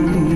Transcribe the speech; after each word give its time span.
Mm-hmm. 0.00 0.29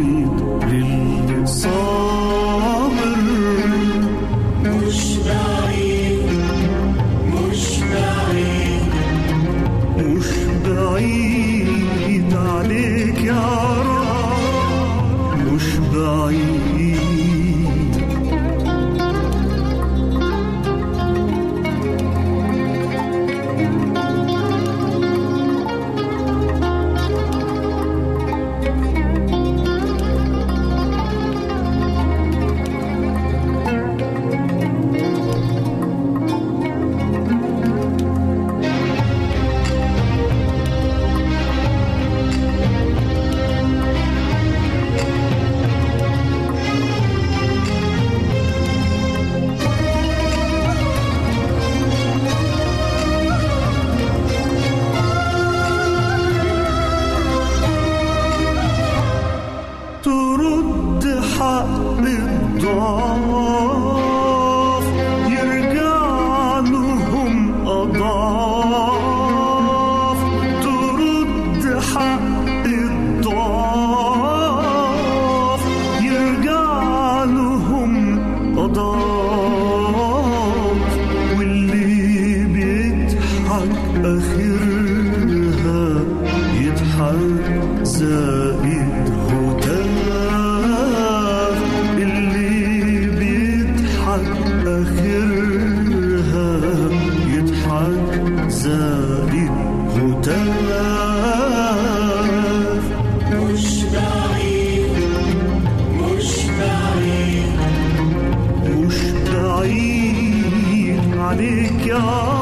إلينا 111.34 112.33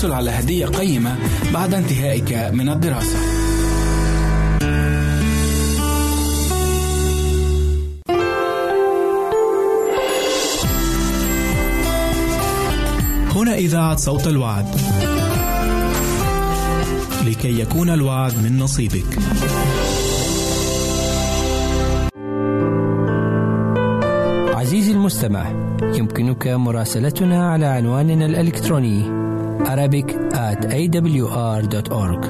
وستحصل 0.00 0.12
على 0.16 0.30
هدية 0.30 0.66
قيمة 0.66 1.16
بعد 1.54 1.74
انتهائك 1.74 2.32
من 2.52 2.68
الدراسة. 2.68 3.18
هنا 13.36 13.54
إذاعة 13.54 13.96
صوت 13.96 14.26
الوعد. 14.26 14.66
لكي 17.26 17.60
يكون 17.60 17.90
الوعد 17.90 18.32
من 18.44 18.58
نصيبك. 18.58 19.18
عزيزي 24.54 24.92
المستمع 24.92 25.46
يمكنك 25.82 26.46
مراسلتنا 26.46 27.50
على 27.50 27.66
عنواننا 27.66 28.26
الإلكتروني 28.26 29.19
Arabic 29.70 30.08
at 30.48 30.60
awr.org 30.78 32.22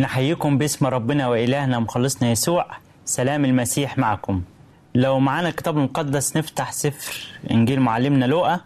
نحييكم 0.00 0.58
باسم 0.58 0.86
ربنا 0.86 1.28
وإلهنا 1.28 1.78
مخلصنا 1.78 2.30
يسوع. 2.30 2.66
سلام 3.04 3.44
المسيح 3.44 3.98
معكم. 3.98 4.42
لو 4.94 5.18
معانا 5.18 5.48
الكتاب 5.48 5.78
المقدس 5.78 6.36
نفتح 6.36 6.72
سفر 6.72 7.21
إنجيل 7.50 7.80
معلمنا 7.80 8.24
لوقا 8.24 8.60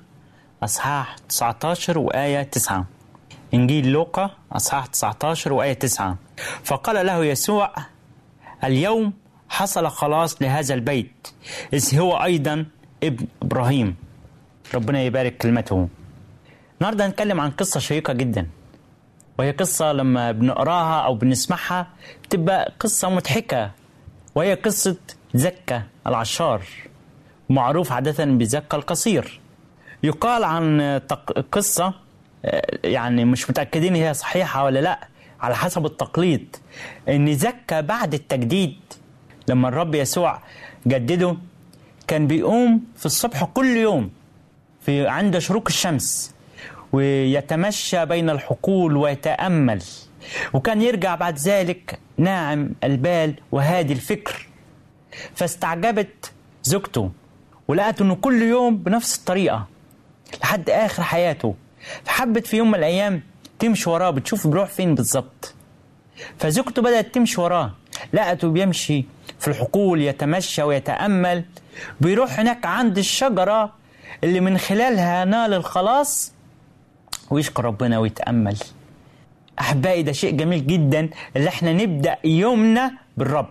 أصحاح 0.62 1.16
19 1.28 1.98
وآية 1.98 2.42
9 2.42 2.86
إنجيل 3.54 3.88
لوقا 3.92 4.30
أصحاح 4.52 4.86
19 4.86 5.52
وآية 5.52 5.72
9 5.72 6.16
فقال 6.64 7.06
له 7.06 7.24
يسوع 7.24 7.72
اليوم 8.64 9.12
حصل 9.48 9.88
خلاص 9.88 10.42
لهذا 10.42 10.74
البيت 10.74 11.28
إذ 11.72 11.98
هو 11.98 12.16
أيضا 12.24 12.66
ابن 13.02 13.26
إبراهيم. 13.42 13.96
ربنا 14.74 15.02
يبارك 15.02 15.36
كلمته. 15.36 15.88
النهارده 16.80 17.06
هنتكلم 17.06 17.40
عن 17.40 17.50
قصة 17.50 17.80
شيقة 17.80 18.12
جدا 18.12 18.46
وهي 19.38 19.50
قصة 19.50 19.92
لما 19.92 20.32
بنقراها 20.32 21.00
أو 21.00 21.14
بنسمعها 21.14 21.86
بتبقى 22.24 22.72
قصة 22.80 23.08
مضحكة 23.10 23.70
وهي 24.34 24.54
قصة 24.54 24.96
زكا 25.34 25.82
العشار. 26.06 26.62
معروف 27.50 27.92
عادة 27.92 28.24
بزكا 28.24 28.76
القصير. 28.76 29.40
يقال 30.02 30.44
عن 30.44 30.80
قصة 31.52 31.94
آه، 32.44 32.78
يعني 32.84 33.24
مش 33.24 33.50
متأكدين 33.50 33.94
هي 33.94 34.14
صحيحة 34.14 34.64
ولا 34.64 34.78
لأ 34.78 35.08
على 35.40 35.56
حسب 35.56 35.86
التقليد. 35.86 36.56
إن 37.08 37.34
زكا 37.34 37.80
بعد 37.80 38.14
التجديد 38.14 38.76
لما 39.48 39.68
الرب 39.68 39.94
يسوع 39.94 40.42
جدده 40.86 41.36
كان 42.06 42.26
بيقوم 42.26 42.84
في 42.96 43.06
الصبح 43.06 43.44
كل 43.44 43.66
يوم 43.76 44.10
في 44.80 45.08
عند 45.08 45.38
شروق 45.38 45.64
الشمس 45.68 46.34
ويتمشى 46.92 48.06
بين 48.06 48.30
الحقول 48.30 48.96
ويتأمل. 48.96 49.82
وكان 50.52 50.82
يرجع 50.82 51.14
بعد 51.14 51.38
ذلك 51.38 51.98
ناعم 52.18 52.70
البال 52.84 53.34
وهادي 53.52 53.92
الفكر. 53.92 54.46
فاستعجبت 55.34 56.32
زوجته. 56.62 57.10
ولقت 57.68 58.00
إنه 58.00 58.14
كل 58.14 58.42
يوم 58.42 58.76
بنفس 58.76 59.18
الطريقة 59.18 59.66
لحد 60.42 60.70
آخر 60.70 61.02
حياته. 61.02 61.54
فحبت 62.04 62.46
في 62.46 62.56
يوم 62.56 62.68
من 62.68 62.74
الأيام 62.78 63.22
تمشي 63.58 63.90
وراه 63.90 64.10
بتشوف 64.10 64.46
بيروح 64.46 64.68
فين 64.68 64.94
بالظبط. 64.94 65.54
فزوجته 66.38 66.82
بدأت 66.82 67.14
تمشي 67.14 67.40
وراه 67.40 67.70
لقته 68.12 68.48
بيمشي 68.48 69.04
في 69.38 69.48
الحقول 69.48 70.02
يتمشى 70.02 70.62
ويتأمل. 70.62 71.44
بيروح 72.00 72.40
هناك 72.40 72.66
عند 72.66 72.98
الشجرة 72.98 73.72
اللي 74.24 74.40
من 74.40 74.58
خلالها 74.58 75.24
نال 75.24 75.54
الخلاص 75.54 76.32
ويشكر 77.30 77.64
ربنا 77.64 77.98
ويتأمل. 77.98 78.56
أحبائي 79.60 80.02
ده 80.02 80.12
شيء 80.12 80.36
جميل 80.36 80.66
جدا 80.66 81.10
اللي 81.36 81.48
إحنا 81.48 81.72
نبدأ 81.72 82.16
يومنا 82.24 82.92
بالرب. 83.16 83.48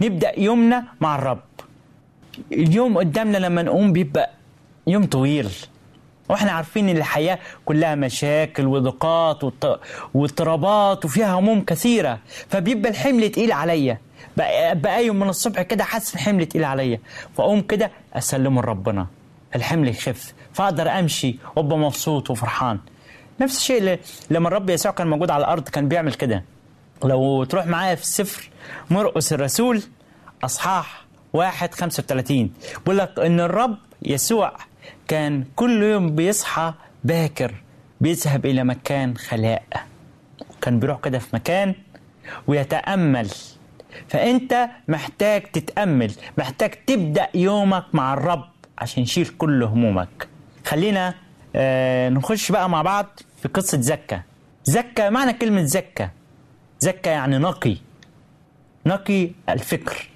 نبدأ 0.00 0.40
يومنا 0.40 0.84
مع 1.00 1.14
الرب. 1.14 1.40
اليوم 2.52 2.98
قدامنا 2.98 3.38
لما 3.38 3.62
نقوم 3.62 3.92
بيبقى 3.92 4.30
يوم 4.86 5.06
طويل. 5.06 5.50
وإحنا 6.28 6.52
عارفين 6.52 6.88
إن 6.88 6.96
الحياة 6.96 7.38
كلها 7.64 7.94
مشاكل 7.94 8.66
وضيقات 8.66 9.44
واضطرابات 10.14 11.04
وفيها 11.04 11.38
هموم 11.38 11.64
كثيرة. 11.64 12.18
فبيبقى 12.48 12.90
الحمل 12.90 13.28
تقيل 13.30 13.52
عليا. 13.52 13.98
بقى 14.72 15.06
يوم 15.06 15.16
من 15.16 15.28
الصبح 15.28 15.62
كده 15.62 15.84
حاسس 15.84 16.14
الحمل 16.14 16.46
تقيل 16.46 16.64
عليا. 16.64 17.00
فأقوم 17.36 17.60
كده 17.60 17.90
اسلمه 18.14 18.62
لربنا 18.62 19.06
الحمل 19.56 19.88
يخف. 19.88 20.34
فأقدر 20.52 20.88
أمشي 20.98 21.38
وأبقى 21.56 21.78
مبسوط 21.78 22.30
وفرحان. 22.30 22.78
نفس 23.40 23.56
الشيء 23.56 23.98
لما 24.30 24.48
الرب 24.48 24.70
يسوع 24.70 24.92
كان 24.92 25.06
موجود 25.06 25.30
على 25.30 25.44
الأرض 25.44 25.68
كان 25.68 25.88
بيعمل 25.88 26.14
كده. 26.14 26.44
لو 27.04 27.44
تروح 27.44 27.66
معايا 27.66 27.94
في 27.94 28.02
السفر 28.02 28.50
مرقس 28.90 29.32
الرسول 29.32 29.82
أصحاح 30.44 31.04
واحد 31.32 31.74
خمسة 31.74 32.02
وثلاثين. 32.02 32.52
بيقول 32.78 32.98
لك 32.98 33.18
إن 33.18 33.40
الرب 33.40 33.78
يسوع 34.02 34.56
كان 35.08 35.44
كل 35.56 35.82
يوم 35.82 36.14
بيصحى 36.14 36.74
باكر 37.04 37.54
بيذهب 38.00 38.46
إلى 38.46 38.64
مكان 38.64 39.16
خلاء. 39.16 39.62
كان 40.60 40.80
بيروح 40.80 41.00
كده 41.00 41.18
في 41.18 41.26
مكان 41.36 41.74
ويتأمل. 42.46 43.28
فأنت 44.08 44.68
محتاج 44.88 45.42
تتأمل 45.42 46.12
محتاج 46.38 46.70
تبدأ 46.86 47.28
يومك 47.34 47.84
مع 47.92 48.14
الرب 48.14 48.44
عشان 48.78 49.02
يشيل 49.02 49.26
كل 49.26 49.62
همومك. 49.62 50.28
خلينا 50.66 51.14
آه 51.56 52.08
نخش 52.08 52.52
بقى 52.52 52.70
مع 52.70 52.82
بعض 52.82 53.20
في 53.42 53.48
قصة 53.48 53.80
زكا. 53.80 54.22
زكا 54.64 55.10
معنى 55.10 55.32
كلمة 55.32 55.62
زكا. 55.62 56.10
زكا 56.80 57.10
يعني 57.10 57.38
نقي. 57.38 57.76
نقي 58.86 59.30
الفكر. 59.48 60.09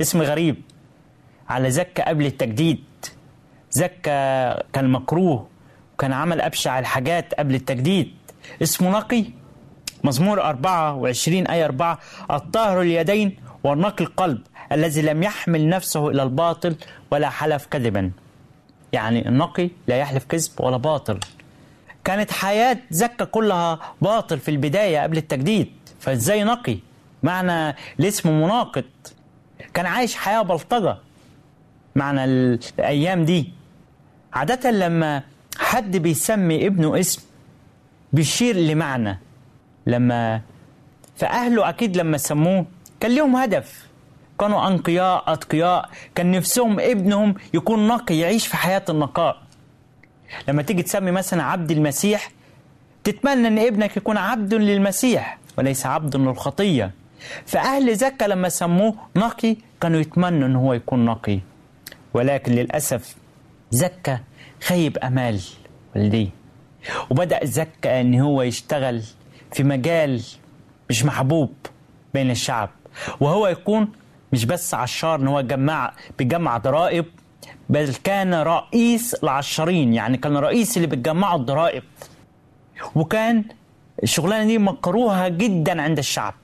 اسم 0.00 0.22
غريب. 0.22 0.62
على 1.48 1.70
زكا 1.70 2.08
قبل 2.08 2.26
التجديد. 2.26 2.84
زكا 3.70 4.62
كان 4.72 4.90
مكروه 4.90 5.48
وكان 5.94 6.12
عمل 6.12 6.40
أبشع 6.40 6.78
الحاجات 6.78 7.34
قبل 7.34 7.54
التجديد. 7.54 8.14
اسمه 8.62 8.90
نقي. 8.90 9.24
مزمور 10.04 10.42
24 10.42 11.46
آية 11.46 11.64
4 11.64 11.98
الطاهر 12.30 12.80
اليدين 12.82 13.36
والنقي 13.64 14.04
القلب 14.04 14.42
الذي 14.72 15.02
لم 15.02 15.22
يحمل 15.22 15.68
نفسه 15.68 16.08
إلى 16.08 16.22
الباطل 16.22 16.76
ولا 17.10 17.30
حلف 17.30 17.66
كذبا. 17.66 18.10
يعني 18.92 19.28
النقي 19.28 19.70
لا 19.86 19.96
يحلف 19.96 20.24
كذب 20.24 20.50
ولا 20.60 20.76
باطل. 20.76 21.20
كانت 22.04 22.30
حياة 22.30 22.78
زكا 22.90 23.24
كلها 23.24 23.78
باطل 24.02 24.38
في 24.38 24.50
البداية 24.50 25.02
قبل 25.02 25.16
التجديد. 25.16 25.72
فإزاي 26.00 26.44
نقي؟ 26.44 26.78
معنى 27.22 27.76
الاسم 28.00 28.42
مناقض. 28.42 28.84
كان 29.78 29.86
عايش 29.86 30.16
حياة 30.16 30.42
بلطجة. 30.42 30.96
معنى 31.96 32.24
الأيام 32.24 33.24
دي. 33.24 33.52
عادة 34.32 34.70
لما 34.70 35.22
حد 35.58 35.96
بيسمي 35.96 36.66
ابنه 36.66 37.00
اسم 37.00 37.22
بيشير 38.12 38.56
لمعنى. 38.56 39.18
لما 39.86 40.40
فأهله 41.16 41.68
أكيد 41.68 41.96
لما 41.96 42.18
سموه 42.18 42.66
كان 43.00 43.14
لهم 43.14 43.36
هدف. 43.36 43.86
كانوا 44.40 44.68
أنقياء 44.68 45.32
أتقياء. 45.32 45.90
كان 46.14 46.30
نفسهم 46.30 46.80
ابنهم 46.80 47.34
يكون 47.54 47.88
نقي 47.88 48.18
يعيش 48.18 48.46
في 48.46 48.56
حياة 48.56 48.84
النقاء. 48.88 49.42
لما 50.48 50.62
تيجي 50.62 50.82
تسمي 50.82 51.10
مثلا 51.10 51.42
عبد 51.42 51.70
المسيح 51.70 52.30
تتمنى 53.04 53.48
إن 53.48 53.58
ابنك 53.58 53.96
يكون 53.96 54.16
عبد 54.16 54.54
للمسيح 54.54 55.38
وليس 55.58 55.86
عبد 55.86 56.16
للخطية. 56.16 56.97
فأهل 57.46 57.96
زكا 57.96 58.24
لما 58.24 58.48
سموه 58.48 58.94
نقي 59.16 59.56
كانوا 59.80 60.00
يتمنوا 60.00 60.48
ان 60.48 60.56
هو 60.56 60.72
يكون 60.72 61.04
نقي. 61.04 61.40
ولكن 62.14 62.52
للأسف 62.52 63.16
زكا 63.70 64.20
خيب 64.62 64.98
أمال 64.98 65.40
والديه. 65.96 66.28
وبدأ 67.10 67.44
زكا 67.44 68.00
إن 68.00 68.20
هو 68.20 68.42
يشتغل 68.42 69.02
في 69.52 69.62
مجال 69.64 70.22
مش 70.90 71.04
محبوب 71.04 71.52
بين 72.14 72.30
الشعب. 72.30 72.70
وهو 73.20 73.46
يكون 73.46 73.88
مش 74.32 74.44
بس 74.44 74.74
عشار 74.74 75.20
إن 75.20 75.28
هو 75.28 75.40
جمع 75.40 75.92
بيجمع 76.18 76.58
ضرائب 76.58 77.04
بل 77.68 77.94
كان 78.04 78.34
رئيس 78.34 79.14
العشارين 79.14 79.94
يعني 79.94 80.16
كان 80.16 80.36
رئيس 80.36 80.76
اللي 80.76 80.88
بتجمعوا 80.88 81.38
الضرائب. 81.38 81.82
وكان 82.94 83.44
الشغلانة 84.02 84.44
دي 84.44 84.58
مكروهة 84.58 85.28
جدا 85.28 85.82
عند 85.82 85.98
الشعب. 85.98 86.34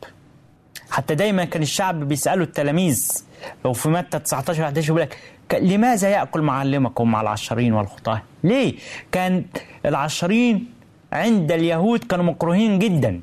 حتى 0.94 1.14
دايما 1.14 1.44
كان 1.44 1.62
الشعب 1.62 2.08
بيسألوا 2.08 2.44
التلاميذ 2.44 3.24
لو 3.64 3.72
في 3.72 3.88
متى 3.88 4.18
19 4.18 4.64
11 4.64 4.88
يقول 4.88 5.00
لك 5.00 5.18
لماذا 5.60 6.08
يأكل 6.08 6.40
معلمكم 6.42 7.10
مع 7.10 7.20
العشارين 7.20 7.72
والخطاة؟ 7.72 8.22
ليه؟ 8.44 8.74
كان 9.12 9.44
العشارين 9.86 10.66
عند 11.12 11.52
اليهود 11.52 12.04
كانوا 12.04 12.24
مكروهين 12.24 12.78
جدا. 12.78 13.20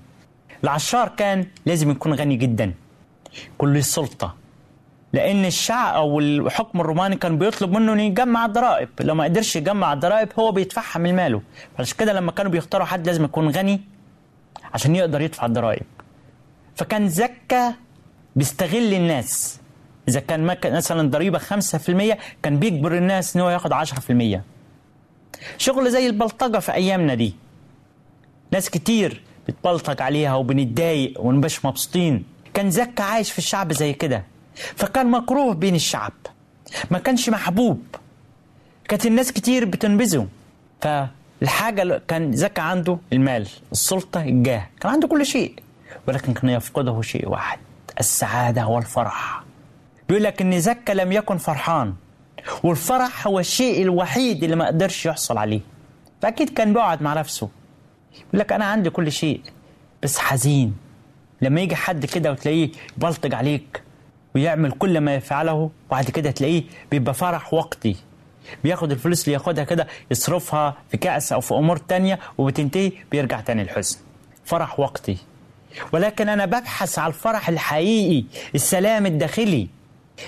العشار 0.63 1.07
كان 1.17 1.45
لازم 1.65 1.91
يكون 1.91 2.13
غني 2.13 2.35
جدا. 2.35 2.73
كل 3.57 3.77
السلطة 3.77 4.35
لأن 5.13 5.45
الشعب 5.45 5.95
أو 5.95 6.19
الحكم 6.19 6.81
الروماني 6.81 7.15
كان 7.15 7.37
بيطلب 7.37 7.71
منه 7.71 7.93
إنه 7.93 8.03
يجمع 8.03 8.45
الضرائب 8.45 8.89
لو 8.99 9.15
ما 9.15 9.23
قدرش 9.23 9.55
يجمع 9.55 9.93
الضرائب 9.93 10.29
هو 10.39 10.51
بيدفعها 10.51 10.99
من 10.99 11.15
ماله 11.15 11.41
عشان 11.79 11.97
كده 11.97 12.13
لما 12.13 12.31
كانوا 12.31 12.51
بيختاروا 12.51 12.85
حد 12.85 13.07
لازم 13.07 13.23
يكون 13.23 13.49
غني 13.49 13.81
عشان 14.73 14.95
يقدر 14.95 15.21
يدفع 15.21 15.45
الضرائب 15.45 15.85
فكان 16.75 17.09
زكا 17.09 17.73
بيستغل 18.35 18.93
الناس. 18.93 19.59
إذا 20.07 20.19
كان 20.19 20.57
مثلا 20.65 21.09
ضريبة 21.09 21.39
5% 21.39 22.17
كان 22.43 22.59
بيجبر 22.59 22.97
الناس 22.97 23.35
إن 23.35 23.41
هو 23.41 23.49
ياخد 23.49 23.73
10% 23.73 24.41
شغل 25.57 25.91
زي 25.91 26.07
البلطجة 26.07 26.59
في 26.59 26.73
أيامنا 26.73 27.13
دي. 27.13 27.35
ناس 28.51 28.69
كتير 28.69 29.21
بتبلطج 29.47 30.01
عليها 30.01 30.35
وبنتضايق 30.35 31.21
ونبقاش 31.21 31.65
مبسوطين. 31.65 32.23
كان 32.53 32.71
زكا 32.71 33.03
عايش 33.03 33.31
في 33.31 33.37
الشعب 33.37 33.73
زي 33.73 33.93
كده. 33.93 34.23
فكان 34.55 35.11
مكروه 35.11 35.53
بين 35.53 35.75
الشعب. 35.75 36.13
ما 36.91 36.99
كانش 36.99 37.29
محبوب. 37.29 37.83
كانت 38.87 39.05
الناس 39.05 39.31
كتير 39.31 39.65
بتنبذه. 39.65 40.27
فالحاجة 40.81 42.01
كان 42.07 42.33
زكا 42.33 42.61
عنده 42.61 42.97
المال 43.13 43.47
السلطة 43.71 44.21
الجاه. 44.21 44.69
كان 44.79 44.91
عنده 44.91 45.07
كل 45.07 45.25
شيء. 45.25 45.55
ولكن 46.07 46.33
كان 46.33 46.49
يفقده 46.49 47.01
شيء 47.01 47.29
واحد 47.29 47.59
السعادة 47.99 48.67
والفرح. 48.67 49.43
بيقول 50.09 50.23
لك 50.23 50.41
إن 50.41 50.59
زكا 50.59 50.91
لم 50.93 51.11
يكن 51.11 51.37
فرحان 51.37 51.93
والفرح 52.63 53.27
هو 53.27 53.39
الشيء 53.39 53.81
الوحيد 53.81 54.43
اللي 54.43 54.55
ما 54.55 54.67
قدرش 54.67 55.05
يحصل 55.05 55.37
عليه. 55.37 55.61
فأكيد 56.21 56.49
كان 56.49 56.73
بيقعد 56.73 57.01
مع 57.01 57.13
نفسه. 57.13 57.49
يقول 58.13 58.39
لك 58.39 58.51
أنا 58.53 58.65
عندي 58.65 58.89
كل 58.89 59.11
شيء 59.11 59.41
بس 60.03 60.17
حزين. 60.17 60.75
لما 61.41 61.61
يجي 61.61 61.75
حد 61.75 62.05
كده 62.05 62.31
وتلاقيه 62.31 62.69
يبلطج 62.97 63.33
عليك 63.33 63.83
ويعمل 64.35 64.71
كل 64.71 64.99
ما 64.99 65.15
يفعله 65.15 65.69
وبعد 65.89 66.05
كده 66.05 66.31
تلاقيه 66.31 66.63
بيبقى 66.91 67.13
فرح 67.13 67.53
وقتي. 67.53 67.95
بياخد 68.63 68.91
الفلوس 68.91 69.23
اللي 69.23 69.33
ياخدها 69.33 69.63
كده 69.63 69.87
يصرفها 70.11 70.77
في 70.89 70.97
كأس 70.97 71.33
أو 71.33 71.41
في 71.41 71.53
أمور 71.53 71.77
تانية 71.77 72.19
وبتنتهي 72.37 72.91
بيرجع 73.11 73.39
تاني 73.41 73.61
الحزن. 73.61 73.97
فرح 74.45 74.79
وقتي. 74.79 75.17
ولكن 75.91 76.29
أنا 76.29 76.45
ببحث 76.45 76.99
على 76.99 77.07
الفرح 77.13 77.49
الحقيقي 77.49 78.23
السلام 78.55 79.05
الداخلي. 79.05 79.67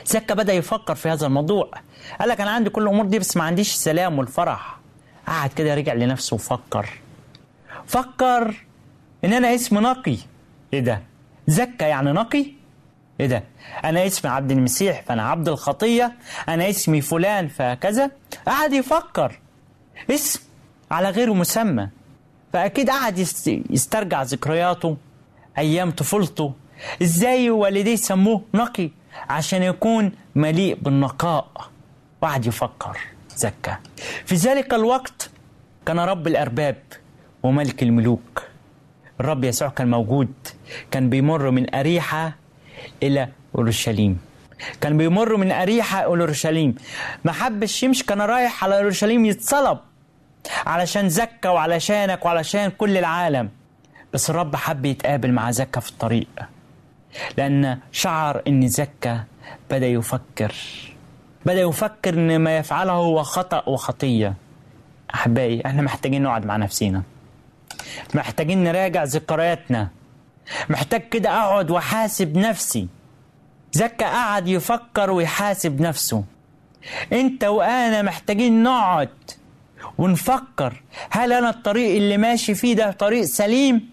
زكا 0.06 0.34
بدأ 0.34 0.54
يفكر 0.54 0.96
في 0.96 1.10
هذا 1.10 1.28
الموضوع. 1.28 1.70
قال 2.20 2.30
لك 2.30 2.42
أنا 2.42 2.52
عندي 2.52 2.70
كل 2.70 2.84
الأمور 2.84 3.06
دي 3.06 3.20
بس 3.20 3.38
ما 3.38 3.44
عنديش 3.44 3.74
السلام 3.74 4.20
والفرح. 4.20 4.78
قعد 5.28 5.50
كده 5.54 5.76
رجع 5.76 5.94
لنفسه 5.94 6.36
وفكر. 6.36 6.90
فكر 7.88 8.66
إن 9.26 9.34
أنا 9.34 9.56
اسمي 9.56 9.80
نقي. 9.80 10.18
إيه 10.74 10.80
ده؟ 10.80 11.02
زكا 11.48 11.86
يعني 11.86 12.12
نقي؟ 12.12 12.46
إيه 13.20 13.28
ده؟ 13.28 13.44
أنا 13.84 14.08
اسمي 14.08 14.32
عبد 14.32 14.52
المسيح 14.52 15.02
فأنا 15.08 15.30
عبد 15.30 15.50
الخطية. 15.50 16.14
أنا 16.50 16.70
اسمي 16.70 17.02
فلان 17.02 17.48
فكذا. 17.48 18.12
قعد 18.48 18.74
يفكر. 18.74 19.40
اسم 20.12 20.40
على 20.92 21.10
غير 21.10 21.34
مسمى. 21.34 21.90
فأكيد 22.54 22.90
قعد 22.90 23.20
يست- 23.20 23.62
يسترجع 23.70 24.24
ذكرياته. 24.24 24.98
أيام 25.58 25.92
طفولته. 25.92 26.54
إزاي 27.02 27.50
والديه 27.50 27.96
سموه 27.96 28.42
نقي؟ 28.54 28.90
عشان 29.30 29.64
يكون 29.64 30.12
مليء 30.36 30.76
بالنقاء. 30.82 31.48
وقعد 32.22 32.46
يفكر 32.46 32.98
زكا. 33.36 33.78
في 34.26 34.36
ذلك 34.36 34.74
الوقت 34.74 35.30
كان 35.86 36.00
رب 36.00 36.28
الأرباب 36.28 36.78
وملك 37.44 37.84
الملوك. 37.84 38.44
الرب 39.20 39.44
يسوع 39.44 39.70
كان 39.70 39.92
موجود. 39.92 40.34
كان 40.92 41.10
بيمر 41.10 41.52
من 41.52 41.76
أريحة 41.76 42.36
إلى 43.04 43.30
أورشليم. 43.56 44.18
كان 44.82 44.98
بيمر 44.98 45.36
من 45.38 45.52
أريحة 45.52 46.00
إلى 46.00 46.06
أورشليم. 46.06 46.76
ما 47.24 47.32
حبش 47.32 47.84
يمشي 47.84 48.06
كان 48.06 48.22
رايح 48.22 48.64
على 48.64 48.78
أورشليم 48.78 49.26
يتصلب. 49.26 49.78
علشان 50.66 51.10
زكا 51.10 51.50
وعلشانك 51.50 52.26
وعلشان 52.26 52.70
كل 52.70 52.98
العالم. 52.98 53.50
بس 54.14 54.30
الرب 54.30 54.56
حب 54.56 54.86
يتقابل 54.86 55.32
مع 55.32 55.52
زكا 55.52 55.80
في 55.80 55.90
الطريق 55.90 56.28
لأن 57.38 57.80
شعر 57.92 58.42
إن 58.48 58.68
زكا 58.68 59.24
بدأ 59.72 59.88
يفكر 59.88 60.54
بدأ 61.46 61.62
يفكر 61.62 62.14
إن 62.14 62.40
ما 62.40 62.58
يفعله 62.58 62.92
هو 62.92 63.24
خطأ 63.24 63.70
وخطية. 63.70 64.34
أحبائي 65.14 65.66
إحنا 65.66 65.82
محتاجين 65.82 66.24
نقعد 66.24 66.46
مع 66.46 66.58
نفسينا. 66.58 67.04
محتاجين 68.14 68.64
نراجع 68.64 69.04
ذكرياتنا. 69.04 69.88
محتاج 70.70 71.02
كده 71.10 71.30
أقعد 71.30 71.72
وأحاسب 71.72 72.38
نفسي. 72.38 72.88
زكا 73.72 74.06
قعد 74.06 74.48
يفكر 74.48 75.12
ويحاسب 75.12 75.82
نفسه. 75.82 76.24
أنت 77.14 77.44
وأنا 77.44 78.02
محتاجين 78.02 78.64
نقعد 78.64 79.10
ونفكر 79.98 80.84
هل 81.10 81.34
أنا 81.34 81.50
الطريق 81.50 81.96
اللي 81.96 82.18
ماشي 82.18 82.56
فيه 82.56 82.74
ده 82.76 82.92
طريق 82.92 83.24
سليم؟ 83.24 83.93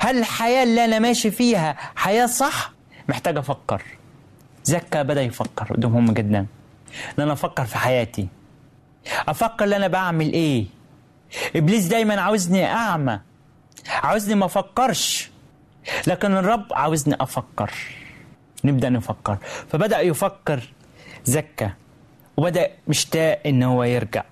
هل 0.00 0.18
الحياة 0.18 0.62
اللي 0.62 0.84
أنا 0.84 0.98
ماشي 0.98 1.30
فيها 1.30 1.76
حياة 1.96 2.26
صح؟ 2.26 2.72
محتاج 3.08 3.36
أفكر. 3.36 3.82
زكا 4.64 5.02
بدأ 5.02 5.22
يفكر 5.22 5.66
وده 5.70 5.88
مهم 5.88 6.12
جدا 6.12 6.46
إن 7.18 7.22
أنا 7.22 7.32
أفكر 7.32 7.64
في 7.64 7.78
حياتي. 7.78 8.28
أفكر 9.28 9.64
إن 9.64 9.72
أنا 9.72 9.88
بعمل 9.88 10.32
إيه؟ 10.32 10.66
إبليس 11.56 11.86
دايما 11.86 12.20
عاوزني 12.20 12.66
أعمى. 12.66 13.20
عاوزني 13.88 14.34
ما 14.34 14.46
أفكرش. 14.46 15.30
لكن 16.06 16.32
الرب 16.36 16.66
عاوزني 16.72 17.16
أفكر. 17.20 17.70
نبدأ 18.64 18.88
نفكر. 18.88 19.36
فبدأ 19.72 20.00
يفكر 20.00 20.72
زكا. 21.24 21.70
وبدأ 22.36 22.70
مشتاق 22.88 23.40
إن 23.46 23.62
هو 23.62 23.84
يرجع. 23.84 24.24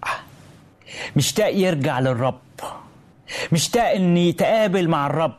مشتاق 1.16 1.54
يرجع 1.54 2.00
للرب. 2.00 2.38
مشتاق 3.52 3.90
ان 3.90 4.16
يتقابل 4.16 4.88
مع 4.88 5.06
الرب. 5.06 5.38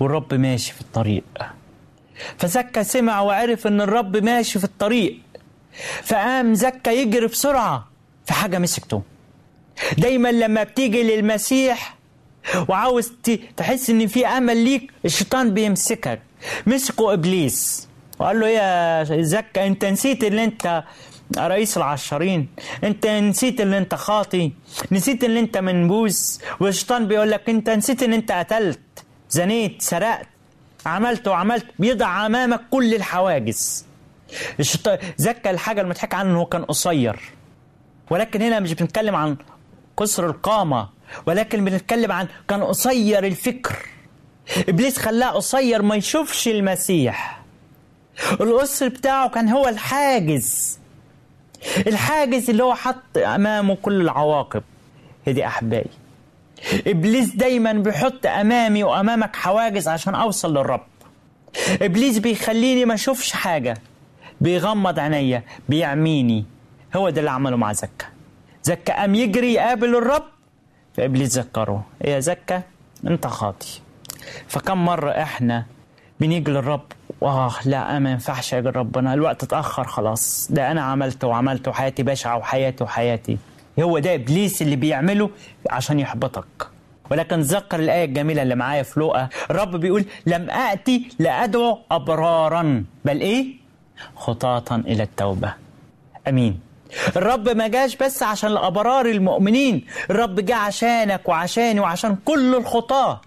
والرب 0.00 0.34
ماشي 0.34 0.72
في 0.72 0.80
الطريق. 0.80 1.24
فزكا 2.38 2.82
سمع 2.82 3.20
وعرف 3.20 3.66
إن 3.66 3.80
الرب 3.80 4.16
ماشي 4.16 4.58
في 4.58 4.64
الطريق. 4.64 5.18
فقام 6.02 6.54
زكا 6.54 6.90
يجري 6.90 7.26
بسرعة 7.26 7.88
في 8.26 8.32
حاجة 8.32 8.58
مسكته. 8.58 9.02
دايما 9.98 10.32
لما 10.32 10.62
بتيجي 10.62 11.02
للمسيح 11.02 11.94
وعاوز 12.68 13.12
تحس 13.56 13.90
إن 13.90 14.06
في 14.06 14.26
أمل 14.26 14.56
ليك 14.56 14.92
الشيطان 15.04 15.54
بيمسكك. 15.54 16.22
مسكوا 16.66 17.12
إبليس. 17.12 17.88
وقال 18.18 18.40
له 18.40 18.48
يا 18.48 19.22
زكا 19.22 19.66
أنت 19.66 19.84
نسيت 19.84 20.24
إن 20.24 20.38
أنت 20.38 20.84
رئيس 21.38 21.76
العشرين. 21.76 22.48
انت 22.84 23.06
نسيت 23.06 23.60
ان 23.60 23.74
انت 23.74 23.94
خاطي 23.94 24.52
نسيت 24.92 25.24
ان 25.24 25.36
انت 25.36 25.58
منبوس 25.58 26.40
والشيطان 26.60 27.06
بيقول 27.08 27.30
لك 27.30 27.48
انت 27.48 27.70
نسيت 27.70 28.02
ان 28.02 28.12
انت 28.12 28.32
قتلت 28.32 28.80
زنيت 29.30 29.82
سرقت 29.82 30.26
عملت 30.86 31.28
وعملت 31.28 31.66
بيضع 31.78 32.26
امامك 32.26 32.60
كل 32.70 32.94
الحواجز. 32.94 33.84
الشيطان 34.60 34.98
زكا 35.16 35.50
الحاجة 35.50 35.80
المضحكه 35.80 36.16
عنه 36.16 36.30
انه 36.30 36.44
كان 36.44 36.64
قصير. 36.64 37.20
ولكن 38.10 38.42
هنا 38.42 38.60
مش 38.60 38.74
بنتكلم 38.74 39.16
عن 39.16 39.36
قصر 39.96 40.26
القامة 40.26 40.88
ولكن 41.26 41.64
بنتكلم 41.64 42.12
عن 42.12 42.28
كان 42.48 42.62
قصير 42.62 43.24
الفكر. 43.24 43.76
إبليس 44.68 44.98
خلاه 44.98 45.30
قصير 45.30 45.82
ما 45.82 45.96
يشوفش 45.96 46.48
المسيح. 46.48 47.42
القصر 48.40 48.88
بتاعه 48.88 49.28
كان 49.28 49.48
هو 49.48 49.68
الحاجز. 49.68 50.78
الحاجز 51.86 52.50
اللي 52.50 52.62
هو 52.64 52.74
حط 52.74 53.18
أمامه 53.18 53.74
كل 53.82 54.00
العواقب. 54.00 54.62
هدي 55.28 55.46
أحبائي. 55.46 55.90
إبليس 56.86 57.34
دايما 57.34 57.72
بيحط 57.72 58.26
أمامي 58.26 58.84
وأمامك 58.84 59.36
حواجز 59.36 59.88
عشان 59.88 60.14
أوصل 60.14 60.56
للرب. 60.56 60.86
إبليس 61.82 62.18
بيخليني 62.18 62.84
ما 62.84 62.94
أشوفش 62.94 63.32
حاجة. 63.32 63.76
بيغمض 64.40 64.98
عينيا 64.98 65.42
بيعميني. 65.68 66.44
هو 66.96 67.10
ده 67.10 67.20
اللي 67.20 67.30
عمله 67.30 67.56
مع 67.56 67.72
زكا. 67.72 68.06
زكا 68.62 69.00
قام 69.00 69.14
يجري 69.14 69.52
يقابل 69.54 69.96
الرب 69.96 70.24
فإبليس 70.96 71.38
ذكره 71.38 71.84
يا 72.04 72.20
زكا؟ 72.20 72.62
أنت 73.06 73.26
خاطي. 73.26 73.80
فكم 74.48 74.84
مرة 74.84 75.10
إحنا 75.10 75.66
بنيجي 76.20 76.50
للرب 76.50 76.84
واه 77.20 77.54
لا 77.64 77.98
ما 77.98 78.10
ينفعش 78.10 78.54
أجي 78.54 78.68
ربنا. 78.68 79.14
الوقت 79.14 79.42
اتأخر 79.42 79.84
خلاص. 79.84 80.48
ده 80.50 80.70
أنا 80.70 80.82
عملت 80.82 81.24
وعملت 81.24 81.68
وحياتي 81.68 82.02
بشعة 82.02 82.36
وحياتي 82.36 82.84
وحياتي. 82.84 83.38
هو 83.80 83.98
ده 83.98 84.14
إبليس 84.14 84.62
اللي 84.62 84.76
بيعمله 84.76 85.30
عشان 85.70 86.00
يحبطك. 86.00 86.68
ولكن 87.10 87.40
تذكر 87.42 87.80
الآية 87.80 88.04
الجميلة 88.04 88.42
اللي 88.42 88.54
معايا 88.54 88.82
في 88.82 89.00
لوقا. 89.00 89.28
الرب 89.50 89.76
بيقول 89.76 90.04
لم 90.26 90.50
آتي 90.50 91.08
لأدعو 91.18 91.78
أبرارا. 91.90 92.84
بل 93.04 93.20
إيه؟ 93.20 93.46
خطاطا 94.16 94.76
إلى 94.76 95.02
التوبة. 95.02 95.54
آمين. 96.28 96.60
الرب 97.16 97.48
ما 97.48 97.68
جاش 97.68 97.96
بس 97.96 98.22
عشان 98.22 98.50
الأبرار 98.50 99.06
المؤمنين. 99.06 99.86
الرب 100.10 100.40
جه 100.40 100.54
عشانك 100.54 101.28
وعشاني 101.28 101.80
وعشان 101.80 102.16
كل 102.24 102.54
الخطاة. 102.54 103.20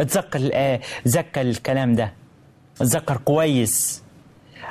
اتذكر 0.00 0.38
الآية 0.38 0.80
ذكر 1.08 1.40
الكلام 1.40 1.94
ده. 1.94 2.12
اتذكر 2.82 3.16
كويس. 3.16 4.02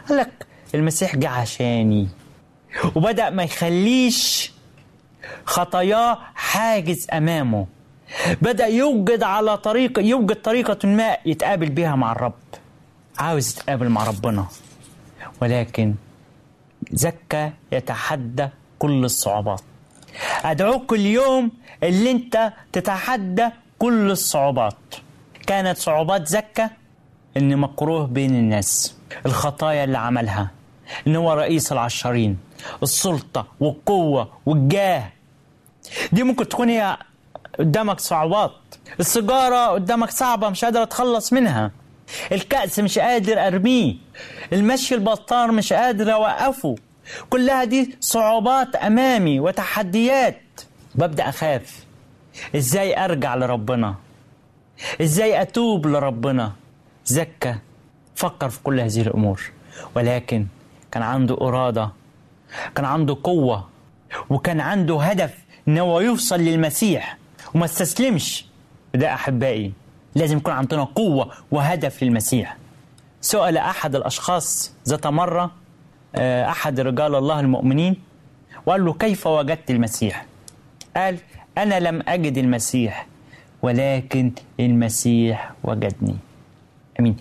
قال 0.09 0.17
لك 0.17 0.47
المسيح 0.75 1.15
جه 1.15 1.29
عشاني. 1.29 2.07
وبدأ 2.95 3.29
ما 3.29 3.43
يخليش 3.43 4.51
خطاياه 5.45 6.17
حاجز 6.35 7.07
أمامه. 7.13 7.67
بدأ 8.41 8.65
يوجد 8.65 9.23
على 9.23 9.57
طريق 9.57 9.99
يوجد 9.99 10.35
طريقة 10.35 10.87
ما 10.87 11.17
يتقابل 11.25 11.69
بها 11.69 11.95
مع 11.95 12.11
الرب. 12.11 12.33
عاوز 13.17 13.49
يتقابل 13.51 13.89
مع 13.89 14.03
ربنا. 14.03 14.45
ولكن 15.41 15.95
زكى 16.91 17.51
يتحدى 17.71 18.47
كل 18.79 19.05
الصعوبات. 19.05 19.61
أدعوك 20.43 20.93
اليوم 20.93 21.51
اللي 21.83 22.11
أنت 22.11 22.53
تتحدى 22.73 23.49
كل 23.79 24.11
الصعوبات. 24.11 24.95
كانت 25.47 25.77
صعوبات 25.77 26.27
زكى 26.27 26.69
ان 27.37 27.57
مكروه 27.57 28.05
بين 28.05 28.35
الناس. 28.35 28.95
الخطايا 29.25 29.83
اللي 29.83 29.97
عملها. 29.97 30.51
ان 31.07 31.15
هو 31.15 31.33
رئيس 31.33 31.71
العشرين. 31.71 32.37
السلطة 32.83 33.47
والقوة 33.59 34.29
والجاه. 34.45 35.09
دي 36.11 36.23
ممكن 36.23 36.47
تكون 36.49 36.69
هي 36.69 36.97
قدامك 37.59 37.99
صعوبات. 37.99 38.51
السيجارة 38.99 39.67
قدامك 39.67 40.09
صعبة 40.11 40.49
مش 40.49 40.65
قادر 40.65 40.83
أتخلص 40.83 41.33
منها. 41.33 41.71
الكأس 42.31 42.79
مش 42.79 42.99
قادر 42.99 43.47
أرميه. 43.47 43.95
المشي 44.53 44.95
البطار 44.95 45.51
مش 45.51 45.73
قادر 45.73 46.13
أوقفه. 46.13 46.75
كلها 47.29 47.63
دي 47.63 47.97
صعوبات 47.99 48.75
أمامي 48.75 49.39
وتحديات. 49.39 50.41
ببدأ 50.95 51.29
أخاف. 51.29 51.85
إزاي 52.55 53.05
أرجع 53.05 53.35
لربنا؟ 53.35 53.95
إزاي 55.01 55.41
أتوب 55.41 55.87
لربنا؟ 55.87 56.51
زكى 57.05 57.55
فكر 58.15 58.49
في 58.49 58.59
كل 58.63 58.79
هذه 58.79 59.01
الأمور. 59.01 59.51
ولكن 59.95 60.45
كان 60.91 61.03
عنده 61.03 61.37
إرادة 61.41 61.89
كان 62.75 62.85
عنده 62.85 63.17
قوة 63.23 63.67
وكان 64.29 64.59
عنده 64.59 65.01
هدف 65.01 65.33
إن 65.67 65.77
هو 65.77 65.99
يوصل 65.99 66.39
للمسيح. 66.39 67.17
وما 67.53 67.65
استسلمش. 67.65 68.45
ده 68.95 69.13
أحبائي 69.13 69.73
لازم 70.15 70.37
يكون 70.37 70.53
عندنا 70.53 70.83
قوة 70.83 71.31
وهدف 71.51 72.03
للمسيح. 72.03 72.57
سئل 73.21 73.57
أحد 73.57 73.95
الأشخاص 73.95 74.73
ذات 74.87 75.07
مرة 75.07 75.51
أحد 76.49 76.79
رجال 76.79 77.15
الله 77.15 77.39
المؤمنين 77.39 77.95
وقال 78.65 78.85
له 78.85 78.93
كيف 78.93 79.27
وجدت 79.27 79.71
المسيح؟ 79.71 80.25
قال 80.97 81.17
أنا 81.57 81.79
لم 81.79 82.03
أجد 82.07 82.37
المسيح 82.37 83.07
ولكن 83.61 84.31
المسيح 84.59 85.51
وجدني. 85.63 86.15
أمين 87.01 87.15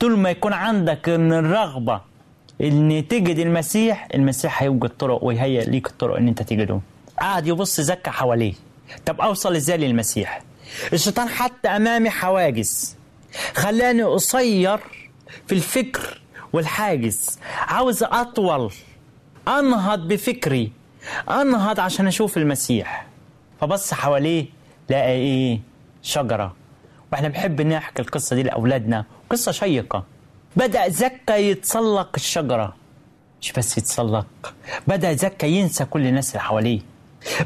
طول 0.00 0.18
ما 0.18 0.30
يكون 0.30 0.52
عندك 0.52 1.08
الرغبة 1.08 2.00
إن 2.60 3.04
تجد 3.08 3.38
المسيح 3.38 4.08
المسيح 4.14 4.62
هيوجد 4.62 4.88
طرق 4.88 5.24
ويهيئ 5.24 5.64
ليك 5.70 5.86
الطرق 5.86 6.16
إن 6.16 6.28
أنت 6.28 6.42
تجده. 6.42 6.80
قعد 7.20 7.46
يبص 7.46 7.80
زكى 7.80 8.10
حواليه. 8.10 8.54
طب 9.06 9.20
أوصل 9.20 9.56
إزاي 9.56 9.76
للمسيح؟ 9.76 10.42
الشيطان 10.92 11.28
حط 11.28 11.66
أمامي 11.66 12.10
حواجز. 12.10 12.96
خلاني 13.54 14.02
قصير 14.02 14.78
في 15.46 15.52
الفكر 15.52 16.20
والحاجز. 16.52 17.38
عاوز 17.68 18.02
أطول 18.02 18.72
أنهض 19.48 20.08
بفكري. 20.08 20.72
أنهض 21.30 21.80
عشان 21.80 22.06
أشوف 22.06 22.36
المسيح. 22.36 23.06
فبص 23.60 23.94
حواليه 23.94 24.46
لقى 24.90 25.10
إيه؟ 25.10 25.60
شجرة. 26.02 26.54
وإحنا 27.12 27.28
بنحب 27.28 27.60
نحكي 27.60 28.02
القصة 28.02 28.36
دي 28.36 28.42
لأولادنا. 28.42 29.04
قصة 29.30 29.52
شيقة. 29.52 30.04
بدأ 30.56 30.88
زكا 30.88 31.36
يتسلق 31.36 32.10
الشجرة. 32.16 32.74
مش 33.40 33.52
بس 33.52 33.78
يتسلق. 33.78 34.26
بدأ 34.86 35.12
زكا 35.12 35.46
ينسى 35.46 35.84
كل 35.84 36.06
الناس 36.06 36.30
اللي 36.30 36.40
حواليه. 36.40 36.80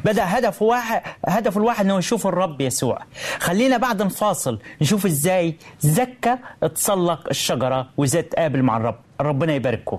بدأ 0.05 0.38
هدف 0.38 0.62
واحد 0.62 1.02
هدف 1.29 1.57
الواحد 1.57 1.85
إنه 1.85 1.98
يشوف 1.98 2.26
الرب 2.26 2.61
يسوع. 2.61 2.98
خلينا 3.38 3.76
بعد 3.76 4.02
الفاصل 4.02 4.59
نشوف 4.83 5.07
إزاي 5.07 5.57
زكا 5.81 6.38
اتسلق 6.62 7.26
الشجرة 7.31 7.88
وإزاي 7.96 8.22
تقابل 8.22 8.62
مع 8.62 8.76
الرب. 8.76 8.98
ربنا 9.20 9.55
يبارككم 9.55 9.98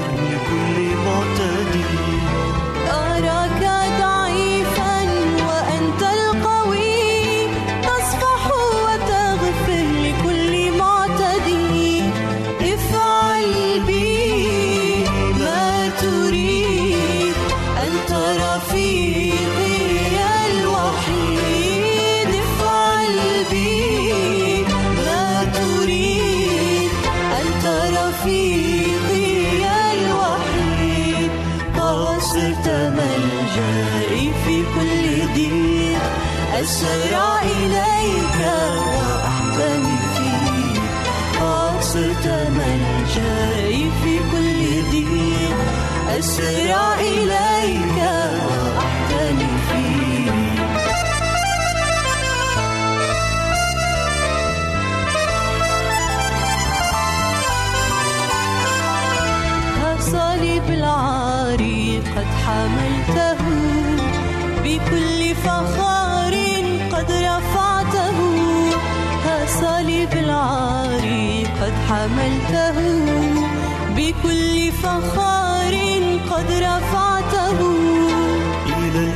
to 0.00 0.22
me. 0.22 0.31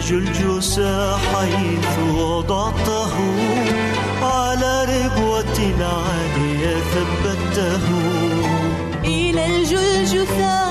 جلجسا 0.06 1.18
حيث 1.34 1.98
وضعته 2.14 3.12
على 4.22 4.84
ربوة 4.84 5.58
عالية 5.80 6.76
ثبته 6.94 7.84
إلى 9.04 9.46
الجلجثة 9.46 10.65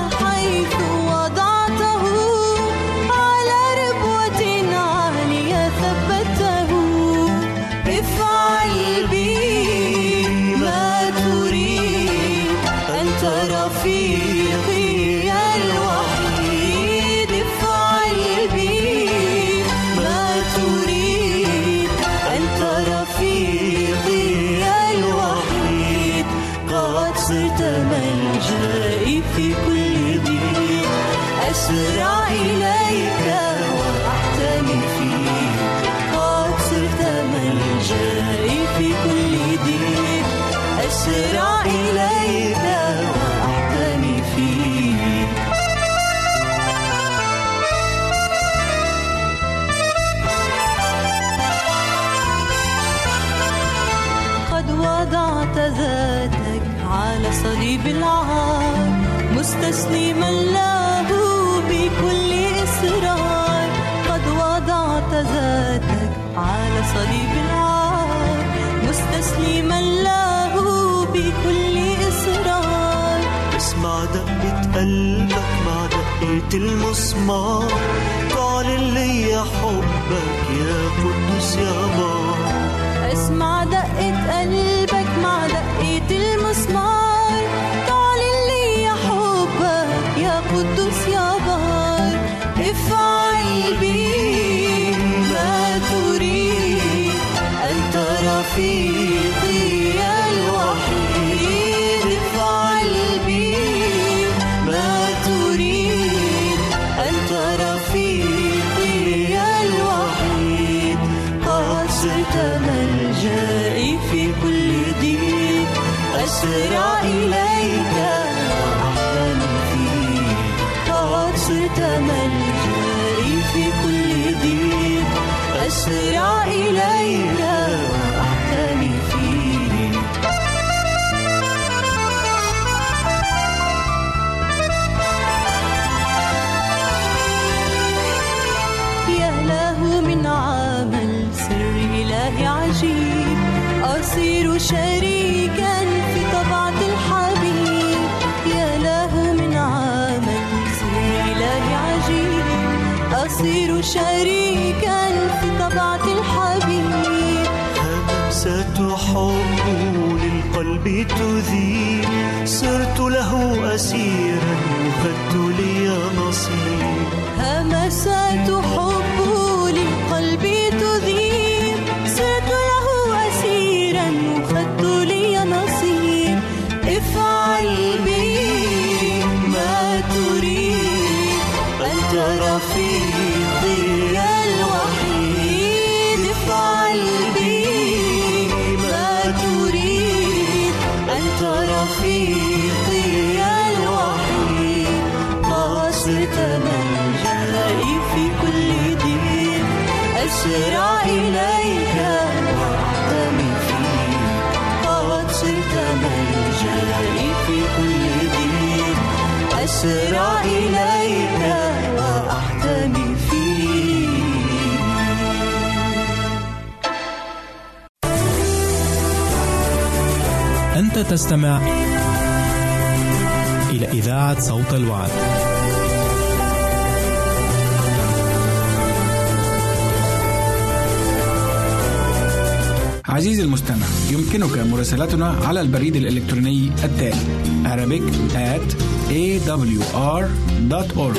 مراسلتنا 234.95 235.27
على 235.47 235.62
البريد 235.62 235.95
الإلكتروني 235.95 236.71
التالي 236.84 237.19
Arabic 237.65 238.03
at 238.34 238.73
awr.org 239.12 241.17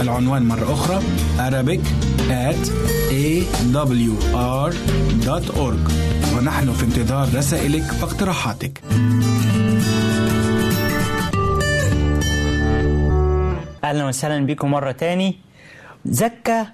العنوان 0.00 0.48
مرة 0.48 0.72
أخرى 0.72 1.00
Arabic 1.38 1.80
at 2.30 2.68
awr.org 3.10 4.74
ونحن 6.36 6.72
في 6.72 6.84
انتظار 6.84 7.28
رسائلك 7.34 7.84
واقتراحاتك. 8.02 8.82
أهلا 13.84 14.06
وسهلا 14.06 14.46
بكم 14.46 14.70
مرة 14.70 14.92
تاني. 14.92 15.36
زكا 16.04 16.66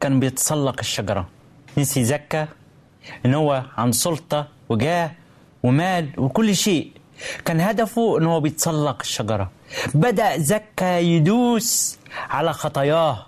كان 0.00 0.20
بيتسلق 0.20 0.76
الشجرة. 0.80 1.28
نسي 1.78 2.04
زكا 2.04 2.48
إن 3.26 3.34
هو 3.34 3.62
عن 3.76 3.92
سلطة 3.92 4.48
وجاه 4.68 5.10
ومال 5.64 6.10
وكل 6.18 6.56
شيء. 6.56 6.92
كان 7.44 7.60
هدفه 7.60 8.18
ان 8.18 8.26
هو 8.26 8.40
بيتسلق 8.40 8.96
الشجرة. 9.00 9.50
بدأ 9.94 10.38
زكا 10.38 10.98
يدوس 10.98 11.98
على 12.30 12.52
خطاياه. 12.52 13.26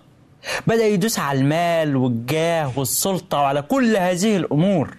بدأ 0.66 0.87
يدوس 0.87 1.18
على 1.18 1.38
المال 1.38 1.96
والجاه 1.96 2.79
والسلطة 2.79 3.38
وعلى 3.38 3.62
كل 3.62 3.96
هذه 3.96 4.37
الأمور. 4.37 4.96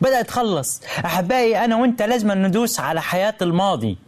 بدأ 0.00 0.20
يتخلص. 0.20 0.82
أحبائي 1.04 1.64
أنا 1.64 1.76
وأنت 1.76 2.02
لازم 2.02 2.32
ندوس 2.32 2.80
على 2.80 3.02
حياة 3.02 3.34
الماضي. 3.42 3.98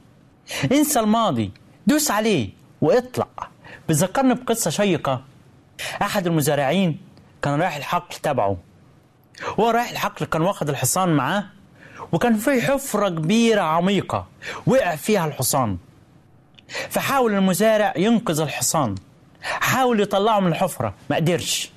انسى 0.72 1.00
الماضي. 1.00 1.52
دوس 1.86 2.10
عليه 2.10 2.50
واطلع. 2.80 3.28
بذكرني 3.88 4.34
بقصة 4.34 4.70
شيقة 4.70 5.22
أحد 6.02 6.26
المزارعين 6.26 7.00
كان 7.42 7.60
رايح 7.60 7.76
الحقل 7.76 8.16
تبعه. 8.16 8.56
وهو 9.58 9.70
رايح 9.70 9.90
الحقل 9.90 10.26
كان 10.26 10.42
واخد 10.42 10.68
الحصان 10.68 11.08
معاه. 11.08 11.44
وكان 12.12 12.36
في 12.36 12.62
حفرة 12.62 13.08
كبيرة 13.08 13.60
عميقة 13.60 14.26
وقع 14.66 14.96
فيها 14.96 15.26
الحصان. 15.26 15.76
فحاول 16.90 17.34
المزارع 17.34 17.92
ينقذ 17.96 18.40
الحصان. 18.40 18.94
حاول 19.42 20.00
يطلعه 20.00 20.40
من 20.40 20.46
الحفرة 20.46 20.94
ما 21.10 21.16
قدرش. 21.16 21.70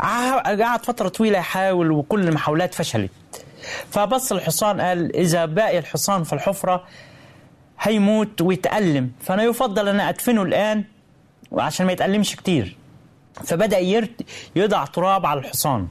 قعد 0.00 0.84
فترة 0.84 1.08
طويلة 1.08 1.38
يحاول 1.38 1.90
وكل 1.90 2.28
المحاولات 2.28 2.74
فشلت. 2.74 3.10
فبص 3.90 4.32
الحصان 4.32 4.80
قال 4.80 5.16
إذا 5.16 5.44
باقي 5.44 5.78
الحصان 5.78 6.24
في 6.24 6.32
الحفرة 6.32 6.84
هيموت 7.80 8.40
ويتألم. 8.40 9.12
فأنا 9.20 9.42
يفضل 9.42 9.88
أن 9.88 10.00
أدفنه 10.00 10.42
الآن 10.42 10.84
عشان 11.52 11.86
ما 11.86 11.92
يتألمش 11.92 12.36
كتير. 12.36 12.76
فبدأ 13.44 13.78
يرت... 13.78 14.22
يضع 14.56 14.84
تراب 14.84 15.26
على 15.26 15.40
الحصان. 15.40 15.88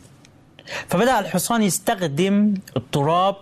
فبدأ 0.88 1.20
الحصان 1.20 1.64
يستخدم 1.64 2.54
التراب 2.78 3.36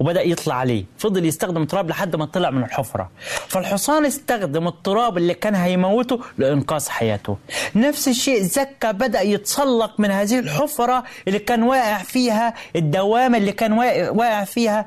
وبدأ 0.00 0.22
يطلع 0.22 0.54
عليه 0.54 0.84
فضل 0.98 1.24
يستخدم 1.24 1.62
التراب 1.62 1.88
لحد 1.88 2.16
ما 2.16 2.24
طلع 2.24 2.50
من 2.50 2.62
الحفرة. 2.62 3.10
فالحصان 3.48 4.04
استخدم 4.04 4.68
التراب 4.68 5.18
اللي 5.18 5.34
كان 5.34 5.54
هيموته 5.54 6.20
لإنقاذ 6.38 6.88
حياته. 6.88 7.36
نفس 7.74 8.08
الشيء 8.08 8.42
زكا 8.42 8.90
بدأ 8.90 9.20
يتسلق 9.20 10.00
من 10.00 10.10
هذه 10.10 10.38
الحفرة 10.38 11.04
اللي 11.28 11.38
كان 11.38 11.62
واقع 11.62 11.98
فيها 11.98 12.54
الدوامة 12.76 13.38
اللي 13.38 13.52
كان 13.52 13.72
واقع 13.72 14.44
فيها. 14.44 14.86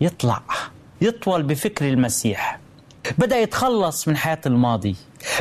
يطلع 0.00 0.42
يطول 1.00 1.42
بفكر 1.42 1.88
المسيح. 1.88 2.58
بدأ 3.18 3.38
يتخلص 3.38 4.08
من 4.08 4.16
حياة 4.16 4.40
الماضي. 4.46 4.96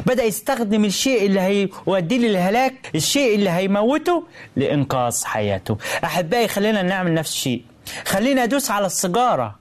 بدأ 0.06 0.24
يستخدم 0.24 0.86
الشيء 0.86 1.26
اللي 1.26 1.40
هيوديه 1.40 2.18
للهلاك 2.18 2.92
الشيء 2.96 3.36
اللي 3.36 3.50
هيموته 3.50 4.24
لإنقاذ 4.56 5.26
حياته. 5.26 5.78
أحبائي 6.04 6.48
خلينا 6.48 6.82
نعمل 6.82 7.14
نفس 7.14 7.32
الشيء. 7.34 7.64
خلينا 8.06 8.44
أدوس 8.44 8.72
على 8.72 8.86
السيجارة. 8.86 9.56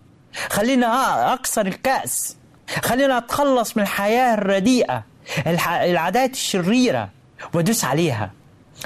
خلينا 0.48 1.34
أكسر 1.34 1.66
الكأس. 1.66 2.36
خلينا 2.82 3.18
أتخلص 3.18 3.76
من 3.76 3.82
الحياة 3.82 4.34
الرديئة 4.34 5.04
الح... 5.46 5.68
العادات 5.68 6.32
الشريرة 6.32 7.08
وأدوس 7.54 7.84
عليها. 7.84 8.30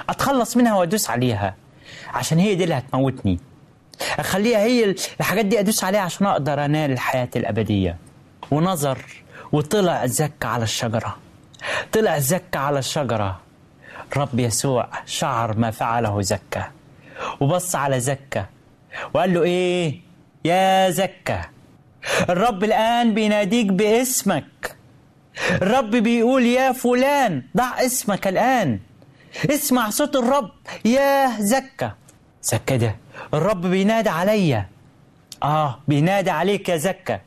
أتخلص 0.09 0.57
منها 0.57 0.75
وأدوس 0.75 1.11
عليها. 1.11 1.55
عشان 2.15 2.39
هي 2.39 2.55
دي 2.55 2.65
اللي 2.65 2.75
هتموتني. 2.75 3.39
أخليها 4.19 4.59
هي 4.59 4.95
الحاجات 5.21 5.45
دي 5.45 5.61
أدوس 5.61 5.85
عليها 5.85 6.01
عشان 6.01 6.27
أقدر 6.27 6.65
أنال 6.65 6.91
الحياة 6.93 7.29
الأبدية. 7.37 7.97
ونظر 8.51 8.99
وطلع 9.53 10.07
زكا 10.07 10.49
على 10.49 10.65
الشجرة. 10.65 11.17
طلع 11.93 12.19
زكا 12.19 12.59
على 12.59 12.79
الشجرة. 12.79 13.41
رب 14.17 14.41
يسوع 14.41 14.89
شعر 15.07 15.57
ما 15.57 15.71
فعله 15.71 16.23
زكا. 16.23 16.71
وبص 17.41 17.75
على 17.77 18.01
زكا. 18.01 18.47
وقال 19.15 19.35
له 19.35 19.43
إيه؟ 19.43 20.01
يا 20.45 20.91
زكا 20.91 21.41
الرب 22.31 22.65
الآن 22.65 23.15
بيناديك 23.15 23.67
باسمك. 23.67 24.77
الرب 25.51 25.91
بيقول 25.91 26.47
يا 26.47 26.73
فلان 26.73 27.43
ضع 27.57 27.81
اسمك 27.87 28.27
الآن. 28.29 28.81
اسمع 29.51 29.91
صوت 29.91 30.17
الرب 30.17 30.51
يا 30.85 31.41
زكا. 31.41 31.93
زكا 32.43 32.77
ده 32.77 32.97
الرب 33.35 33.67
بينادي 33.67 34.09
عليا. 34.09 34.67
آه 35.43 35.79
بينادي 35.89 36.31
عليك 36.31 36.69
يا 36.69 36.77
زكا. 36.77 37.21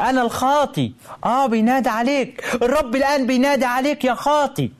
أنا 0.00 0.22
الخاطي. 0.22 0.92
آه 1.24 1.46
بينادي 1.46 1.88
عليك. 1.88 2.44
الرب 2.62 2.96
الآن 2.96 3.26
بينادي 3.26 3.64
عليك 3.64 4.04
يا 4.04 4.14
خاطي. 4.14 4.70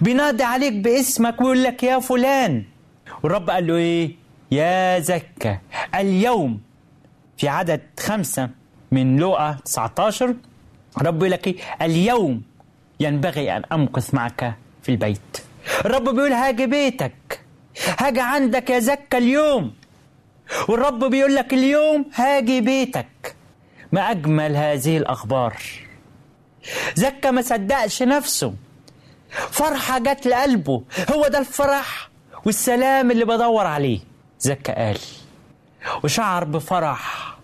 بينادي 0.00 0.42
عليك 0.42 0.72
باسمك 0.72 1.40
ويقول 1.40 1.62
لك 1.64 1.82
يا 1.82 1.98
فلان. 1.98 2.64
والرب 3.22 3.50
قال 3.50 3.66
له 3.66 3.76
إيه؟ 3.76 4.16
يا 4.50 4.98
زكا 4.98 5.58
اليوم 5.94 6.60
في 7.36 7.48
عدد 7.48 7.80
خمسة 8.00 8.50
من 8.92 9.16
لوقا 9.16 9.56
19 9.64 10.34
رب 11.02 11.16
يقول 11.16 11.30
لك 11.30 11.46
إيه؟ 11.46 11.56
اليوم 11.82 12.42
ينبغي 13.00 13.56
أن 13.56 13.62
أمكث 13.72 14.14
معك 14.14 14.54
في 14.82 14.88
البيت. 14.88 15.36
الرب 15.84 16.08
بيقول 16.08 16.32
هاجي 16.32 16.66
بيتك 16.66 17.40
هاجي 17.98 18.20
عندك 18.20 18.70
يا 18.70 18.78
زكا 18.78 19.18
اليوم. 19.18 19.74
والرب 20.68 21.04
بيقول 21.04 21.34
لك 21.34 21.52
اليوم 21.54 22.04
هاجي 22.14 22.60
بيتك. 22.60 23.34
ما 23.92 24.10
أجمل 24.10 24.56
هذه 24.56 24.96
الأخبار. 24.96 25.56
زكا 26.94 27.30
ما 27.30 27.42
صدقش 27.42 28.02
نفسه. 28.02 28.54
فرحة 29.50 29.98
جت 29.98 30.26
لقلبه. 30.26 30.82
هو 31.14 31.28
ده 31.28 31.38
الفرح 31.38 32.10
والسلام 32.46 33.10
اللي 33.10 33.24
بدور 33.24 33.66
عليه. 33.66 34.00
زكا 34.40 34.74
قال 34.86 34.98
وشعر 36.04 36.44
بفرح 36.44 37.34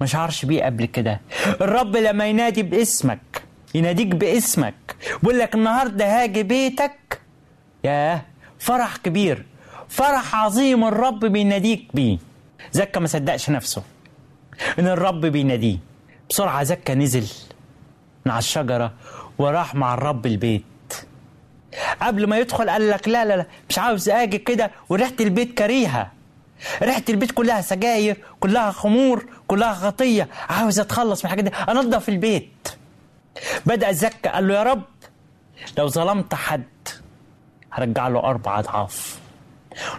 ما 0.00 0.06
شعرش 0.06 0.44
بيه 0.44 0.64
قبل 0.64 0.84
كده. 0.84 1.20
الرب 1.60 1.96
لما 1.96 2.26
ينادي 2.26 2.62
باسمك 2.62 3.42
يناديك 3.74 4.06
باسمك 4.06 4.96
بيقول 5.22 5.38
لك 5.38 5.54
النهارده 5.54 6.22
هاجي 6.22 6.42
بيتك 6.42 7.20
ياه! 7.84 8.22
فرح 8.58 8.96
كبير 8.96 9.44
فرح 9.88 10.34
عظيم 10.34 10.84
الرب 10.84 11.24
بيناديك 11.24 11.88
بيه. 11.94 12.18
زكا 12.72 13.00
ما 13.00 13.06
صدقش 13.06 13.50
نفسه 13.50 13.82
إن 14.78 14.86
الرب 14.86 15.20
بيناديه. 15.26 15.78
بسرعة 16.30 16.62
زكا 16.62 16.94
نزل 16.94 17.26
من 18.26 18.32
على 18.32 18.38
الشجرة 18.38 18.92
وراح 19.38 19.74
مع 19.74 19.94
الرب 19.94 20.26
البيت. 20.26 20.62
قبل 22.02 22.26
ما 22.26 22.38
يدخل 22.38 22.70
قال 22.70 22.90
لك 22.90 23.08
لا 23.08 23.24
لا 23.24 23.36
لا 23.36 23.46
مش 23.68 23.78
عاوز 23.78 24.08
آجي 24.08 24.38
كده. 24.38 24.70
وريحة 24.88 25.12
البيت 25.20 25.58
كريهه 25.58 26.12
ريحة 26.82 27.02
البيت 27.08 27.30
كلها 27.32 27.60
سجاير 27.60 28.16
كلها 28.40 28.70
خمور 28.70 29.26
كلها 29.46 29.74
خطيه 29.74 30.28
عاوز 30.48 30.80
أتخلص 30.80 31.24
من 31.24 31.24
الحاجات 31.24 31.44
دي. 31.44 31.50
انضف 31.68 32.08
البيت. 32.08 32.68
بدأ 33.66 33.92
زكا 33.92 34.30
قال 34.32 34.48
له 34.48 34.54
يا 34.54 34.62
رب 34.62 34.82
لو 35.78 35.88
ظلمت 35.88 36.34
حد 36.34 36.64
هرجع 37.72 38.08
له 38.08 38.20
أربع 38.20 38.58
أضعاف. 38.58 39.18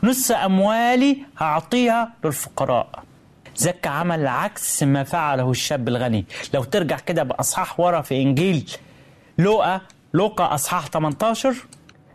نص 0.03 0.31
أموالي 0.31 1.17
هعطيها 1.37 2.13
للفقراء. 2.23 3.03
زكا 3.55 3.89
عمل 3.89 4.27
عكس 4.27 4.83
ما 4.83 5.03
فعله 5.03 5.51
الشاب 5.51 5.87
الغني. 5.87 6.25
لو 6.53 6.63
ترجع 6.63 6.97
كده 6.97 7.23
بأصحاح 7.23 7.79
ورا 7.79 8.01
في 8.01 8.21
إنجيل 8.21 8.71
لوقا 9.37 9.81
لوقا 10.13 10.53
أصحاح 10.55 10.87
18 10.87 11.55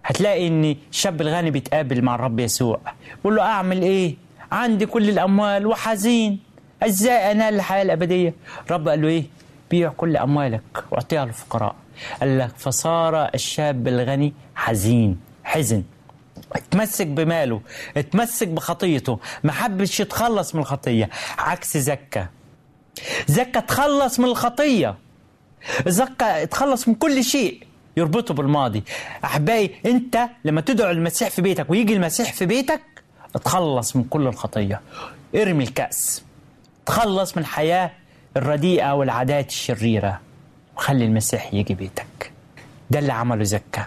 هتلاقي 0.05 0.49
إن 0.49 0.77
الشاب 0.91 1.21
الغني 1.21 1.51
بيتقابل 1.51 2.03
مع 2.03 2.15
الرب 2.15 2.41
يسوع. 2.41 2.81
بيقول 3.17 3.37
له 3.37 3.43
أعمل 3.43 3.83
إيه؟ 3.83 4.17
عندي 4.53 4.87
كل 4.87 5.09
الأموال 5.09 5.67
وحزين. 5.67 6.41
إزاي 6.83 7.31
انال 7.31 7.55
الحياة 7.55 7.83
الأبدية. 7.83 8.35
الرب 8.67 8.88
قال 8.88 9.03
له 9.03 9.09
إيه؟ 9.09 9.25
بيع 9.71 9.88
كل 9.88 10.17
أموالك 10.17 10.85
وأعطيها 10.91 11.25
للفقراء. 11.25 11.75
قال 12.21 12.38
لك 12.38 12.53
فصار 12.57 13.25
الشاب 13.35 13.88
الغني 13.88 14.33
حزين 14.55 15.21
حزن. 15.45 15.83
اتمسك 16.53 17.07
بماله 17.07 17.61
اتمسك 17.97 18.49
بخطيته. 18.49 19.19
ما 19.45 19.53
حبش 19.53 20.01
يتخلص 20.01 20.55
من 20.55 20.61
الخطية. 20.61 21.11
عكس 21.38 21.77
زكا. 21.77 22.27
زكا 23.27 23.61
تخلص 23.61 24.21
من 24.21 24.25
الخطية. 24.25 24.95
زكا 25.87 26.43
اتخلص 26.43 26.88
من 26.88 26.95
كل 26.95 27.25
شيء 27.25 27.62
يربطه 27.97 28.35
بالماضي. 28.35 28.85
أحبائي 29.25 29.71
أنت 29.87 30.29
لما 30.45 30.61
تدعو 30.61 30.91
المسيح 30.91 31.31
في 31.31 31.43
بيتك 31.43 31.71
ويجي 31.71 31.93
المسيح 31.93 32.33
في 32.33 32.47
بيتك 32.47 32.81
اتخلص 33.35 33.97
من 33.97 34.05
كل 34.05 34.27
الخطية. 34.27 34.81
ارمي 35.35 35.64
الكأس. 35.64 36.25
تخلص 36.87 37.37
من 37.37 37.42
الحياة 37.42 37.90
الرديئة 38.37 38.95
والعادات 38.95 39.49
الشريرة. 39.49 40.21
وخلي 40.77 41.05
المسيح 41.05 41.55
يجي 41.55 41.75
بيتك. 41.75 42.33
ده 42.90 42.99
اللي 42.99 43.12
عمله 43.12 43.45
زكا. 43.45 43.85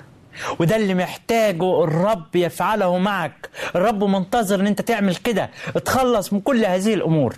وده 0.60 0.76
اللي 0.76 0.94
محتاجه 0.94 1.84
الرب 1.84 2.36
يفعله 2.36 2.98
معك. 2.98 3.50
الرب 3.76 4.04
منتظر 4.04 4.60
إن 4.60 4.68
أنت 4.68 4.82
تعمل 4.82 5.16
كده. 5.16 5.50
اتخلص 5.76 6.34
من 6.34 6.40
كل 6.42 6.66
هذه 6.66 6.94
الأمور. 6.94 7.36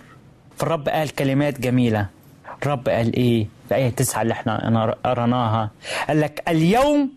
فالرب 0.58 0.88
قال 0.88 1.14
كلمات 1.14 1.60
جميلة. 1.60 2.06
الرب 2.62 2.88
قال 2.88 3.16
إيه؟ 3.16 3.46
في 3.68 3.74
آية 3.74 3.90
تسعة 3.90 4.22
اللي 4.22 4.32
إحنا 4.32 4.94
قرناها. 5.04 5.70
قال 6.08 6.20
لك 6.20 6.42
اليوم 6.48 7.10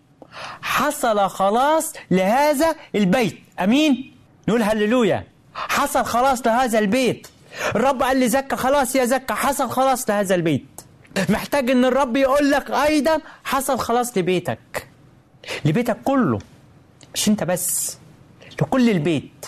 حصل 0.62 1.28
خلاص 1.28 1.92
لهذا 2.10 2.74
البيت. 2.94 3.38
أمين؟ 3.60 4.11
نقول 4.48 4.62
هللويا. 4.62 5.24
حصل 5.54 6.04
خلاص 6.04 6.46
لهذا 6.46 6.78
البيت. 6.78 7.28
الرب 7.76 8.02
قال 8.02 8.16
لي 8.16 8.28
زكا 8.28 8.56
خلاص 8.56 8.96
يا 8.96 9.04
زكا 9.04 9.34
حصل 9.34 9.70
خلاص 9.70 10.10
لهذا 10.10 10.34
البيت. 10.34 10.80
محتاج 11.28 11.70
إن 11.70 11.84
الرب 11.84 12.16
يقول 12.16 12.50
لك 12.50 12.70
أيضا 12.70 13.18
حصل 13.44 13.78
خلاص 13.78 14.18
لبيتك. 14.18 14.86
لبيتك 15.64 15.96
كله. 16.04 16.38
مش 17.14 17.28
أنت 17.28 17.44
بس 17.44 17.98
لكل 18.62 18.90
البيت. 18.90 19.46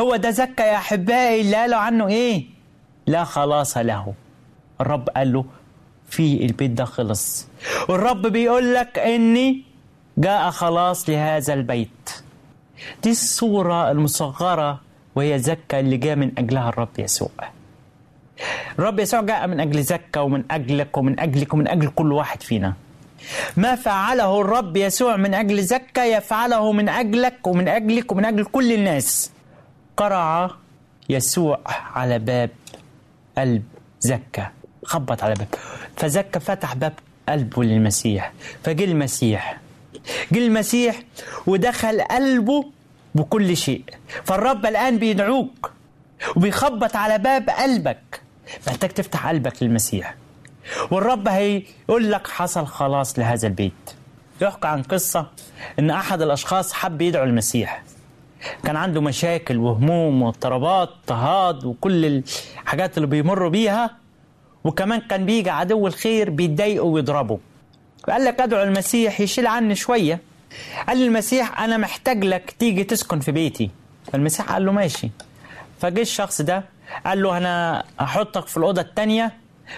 هو 0.00 0.16
ده 0.16 0.30
زكا 0.30 0.62
يا 0.62 0.76
أحبائي 0.76 1.40
اللي 1.40 1.56
قالوا 1.56 1.78
عنه 1.78 2.08
إيه؟ 2.08 2.46
لا 3.06 3.24
خلاص 3.24 3.76
له. 3.76 4.14
الرب 4.80 5.08
قال 5.08 5.32
له 5.32 5.44
في 6.08 6.44
البيت 6.46 6.70
ده 6.70 6.84
خلص. 6.84 7.46
والرب 7.88 8.26
بيقول 8.26 8.74
لك 8.74 8.98
إني 8.98 9.64
جاء 10.18 10.50
خلاص 10.50 11.08
لهذا 11.08 11.54
البيت. 11.54 12.10
دي 13.02 13.10
الصورة 13.10 13.90
المصغرة 13.90 14.80
وهي 15.14 15.38
زكا 15.38 15.80
اللي 15.80 15.96
جاء 15.96 16.16
من 16.16 16.32
أجلها 16.38 16.68
الرب 16.68 16.88
يسوع. 16.98 17.30
الرب 18.78 19.00
يسوع 19.00 19.20
جاء 19.20 19.46
من 19.46 19.60
أجل 19.60 19.82
زكا 19.82 20.20
ومن 20.20 20.44
أجلك 20.50 20.96
ومن 20.96 21.20
أجلك 21.20 21.54
ومن 21.54 21.68
أجل 21.68 21.88
كل 21.88 22.12
واحد 22.12 22.42
فينا. 22.42 22.74
ما 23.56 23.74
فعله 23.74 24.40
الرب 24.40 24.76
يسوع 24.76 25.16
من 25.16 25.34
أجل 25.34 25.62
زكا 25.62 26.04
يفعله 26.04 26.72
من 26.72 26.88
أجلك 26.88 27.46
ومن 27.46 27.68
أجلك 27.68 28.12
ومن 28.12 28.24
أجل 28.24 28.44
كل 28.44 28.72
الناس. 28.72 29.30
قرع 29.96 30.50
يسوع 31.08 31.60
على 31.94 32.18
باب 32.18 32.50
قلب 33.38 33.62
زكا. 34.00 34.50
خبط 34.84 35.22
على 35.24 35.34
باب. 35.34 35.48
فزكا 35.96 36.38
فتح 36.40 36.74
باب 36.74 36.92
قلبه 37.28 37.64
للمسيح. 37.64 38.32
فجه 38.64 38.84
المسيح. 38.84 39.58
جه 40.32 40.38
المسيح 40.38 41.02
ودخل 41.46 42.00
قلبه 42.00 42.64
بكل 43.14 43.56
شيء. 43.56 43.84
فالرب 44.24 44.66
الآن 44.66 44.98
بيدعوك 44.98 45.72
وبيخبط 46.36 46.96
على 46.96 47.18
باب 47.18 47.50
قلبك. 47.50 48.20
محتاج 48.66 48.90
تفتح 48.90 49.28
قلبك 49.28 49.62
للمسيح. 49.62 50.14
والرب 50.90 51.28
هيقول 51.28 52.12
لك 52.12 52.26
حصل 52.26 52.66
خلاص 52.66 53.18
لهذا 53.18 53.48
البيت. 53.48 53.72
يحكى 54.40 54.68
عن 54.68 54.82
قصة 54.82 55.26
إن 55.78 55.90
أحد 55.90 56.22
الأشخاص 56.22 56.72
حب 56.72 57.02
يدعو 57.02 57.24
المسيح. 57.24 57.82
كان 58.64 58.76
عنده 58.76 59.00
مشاكل 59.00 59.56
وهموم 59.56 60.22
واضطرابات 60.22 60.88
اضطهاد 60.88 61.64
وكل 61.64 62.22
الحاجات 62.62 62.96
اللي 62.96 63.08
بيمر 63.08 63.48
بيها. 63.48 63.90
وكمان 64.64 65.00
كان 65.00 65.26
بيجي 65.26 65.50
عدو 65.50 65.86
الخير 65.86 66.30
بيتضايقه 66.30 66.84
ويضربه 66.84 67.38
فقال 68.06 68.24
لك 68.24 68.40
ادعو 68.40 68.62
المسيح 68.62 69.20
يشيل 69.20 69.46
عني 69.46 69.74
شوية. 69.74 70.20
قال 70.88 71.02
المسيح 71.02 71.60
أنا 71.60 71.76
محتاج 71.76 72.24
لك 72.24 72.54
تيجي 72.58 72.84
تسكن 72.84 73.20
في 73.20 73.32
بيتي. 73.32 73.70
فالمسيح 74.12 74.52
قال 74.52 74.66
له 74.66 74.72
ماشي. 74.72 75.10
فجه 75.80 76.00
الشخص 76.00 76.42
ده 76.42 76.64
قال 77.06 77.22
له 77.22 77.36
أنا 77.36 77.84
هحطك 78.00 78.46
في 78.46 78.56
الأوضة 78.56 78.82
الثانية 78.82 79.32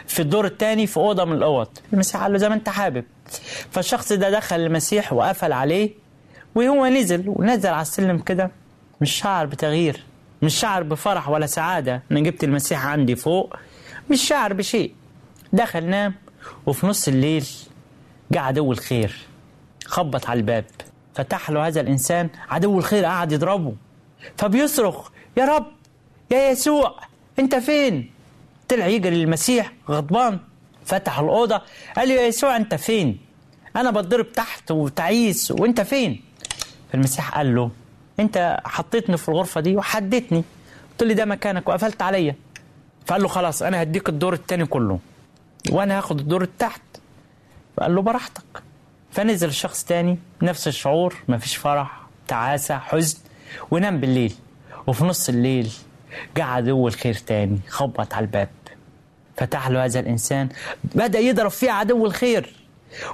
في 0.06 0.22
الدور 0.22 0.46
الثاني 0.46 0.86
في 0.86 0.96
أوضة 0.96 1.24
من 1.24 1.32
الأوض. 1.32 1.68
المسيح 1.92 2.22
قال 2.22 2.32
له 2.32 2.38
زي 2.38 2.48
ما 2.48 2.54
أنت 2.54 2.68
حابب. 2.68 3.04
فالشخص 3.70 4.12
ده 4.12 4.30
دخل 4.30 4.56
المسيح 4.60 5.12
وقفل 5.12 5.52
عليه 5.52 5.90
وهو 6.54 6.86
نزل 6.86 7.24
ونزل 7.26 7.68
على 7.68 7.82
السلم 7.82 8.18
كده. 8.18 8.50
مش 9.00 9.12
شعر 9.12 9.46
بتغيير 9.46 10.04
مش 10.42 10.54
شعر 10.54 10.82
بفرح 10.82 11.28
ولا 11.28 11.46
سعادة. 11.46 12.02
أنا 12.10 12.20
جبت 12.20 12.44
المسيح 12.44 12.86
عندي 12.86 13.16
فوق 13.16 13.56
مش 14.10 14.22
شعر 14.28 14.52
بشيء. 14.52 14.94
دخل 15.52 15.84
نام 15.84 16.14
وفي 16.66 16.86
نص 16.86 17.08
الليل 17.08 17.46
جه 18.32 18.40
عدو 18.40 18.72
الخير 18.72 19.16
خبط 19.84 20.26
على 20.26 20.40
الباب. 20.40 20.64
فتح 21.14 21.50
له 21.50 21.66
هذا 21.66 21.80
الإنسان 21.80 22.28
عدو 22.48 22.78
الخير 22.78 23.04
قعد 23.04 23.32
يضربه. 23.32 23.74
فبيصرخ 24.36 25.08
يا 25.36 25.44
رب! 25.44 25.66
يا 26.30 26.50
يسوع! 26.50 27.00
أنت 27.38 27.54
فين؟ 27.54 28.10
طلع 28.68 28.86
يجري 28.86 29.16
للمسيح 29.16 29.72
غضبان. 29.88 30.38
فتح 30.84 31.18
الأوضة 31.18 31.62
قال 31.96 32.08
له 32.08 32.14
يا 32.14 32.26
يسوع 32.26 32.56
أنت 32.56 32.74
فين؟ 32.74 33.18
أنا 33.76 33.90
بتضرب 33.90 34.32
تحت 34.32 34.70
وتعيس 34.70 35.50
وأنت 35.50 35.80
فين؟ 35.80 36.22
فالمسيح 36.92 37.36
قال 37.36 37.54
له 37.54 37.70
أنت 38.20 38.60
حطيتني 38.64 39.16
في 39.16 39.28
الغرفة 39.28 39.60
دي 39.60 39.76
وحدتني. 39.76 40.44
قلت 40.90 41.02
لي 41.02 41.14
ده 41.14 41.24
مكانك 41.24 41.68
وقفلت 41.68 42.02
عليا. 42.02 42.34
فقال 43.06 43.22
له 43.22 43.28
خلاص 43.28 43.62
أنا 43.62 43.82
هديك 43.82 44.08
الدور 44.08 44.32
التاني 44.32 44.66
كله. 44.66 44.98
وأنا 45.70 45.98
هاخد 45.98 46.20
الدور 46.20 46.42
التحت. 46.42 46.80
فقال 47.80 47.94
له 47.94 48.02
براحتك. 48.02 48.62
فنزل 49.10 49.48
الشخص 49.48 49.84
تاني 49.84 50.18
نفس 50.42 50.68
الشعور 50.68 51.16
مفيش 51.28 51.56
فرح 51.56 52.00
تعاسة 52.28 52.78
حزن 52.78 53.18
ونام 53.70 54.00
بالليل. 54.00 54.34
وفي 54.86 55.04
نص 55.04 55.28
الليل 55.28 55.72
جه 56.36 56.44
عدو 56.44 56.88
الخير 56.88 57.14
تاني 57.14 57.60
خبط 57.68 58.14
على 58.14 58.24
الباب. 58.24 58.48
فتح 59.36 59.68
له 59.68 59.84
هذا 59.84 60.00
الإنسان 60.00 60.48
بدأ 60.84 61.18
يضرب 61.18 61.50
فيه 61.50 61.70
عدو 61.70 62.06
الخير. 62.06 62.54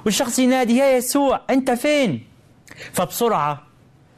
والشخص 0.05 0.39
ينادي 0.39 0.77
يا 0.77 0.97
يسوع 0.97 1.41
أنت 1.49 1.71
فين؟ 1.71 2.27
فبسرعة 2.93 3.63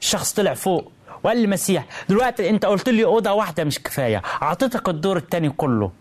الشخص 0.02 0.34
طلع 0.34 0.54
فوق 0.54 0.92
وقال 1.24 1.38
للمسيح 1.38 1.86
دلوقتي 2.10 2.50
أنت 2.50 2.66
قلت 2.66 2.90
لي 2.90 3.06
أوضة 3.06 3.32
واحدة 3.32 3.64
مش 3.64 3.80
كفاية 3.80 4.22
أعطيتك 4.42 4.90
الدور 4.90 5.18
التاني 5.18 5.50
كله. 5.50 5.92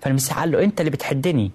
فالمسيح 0.00 0.38
قال 0.38 0.50
له 0.50 0.64
أنت 0.64 0.80
اللي 0.80 0.90
بتحدني. 0.90 1.50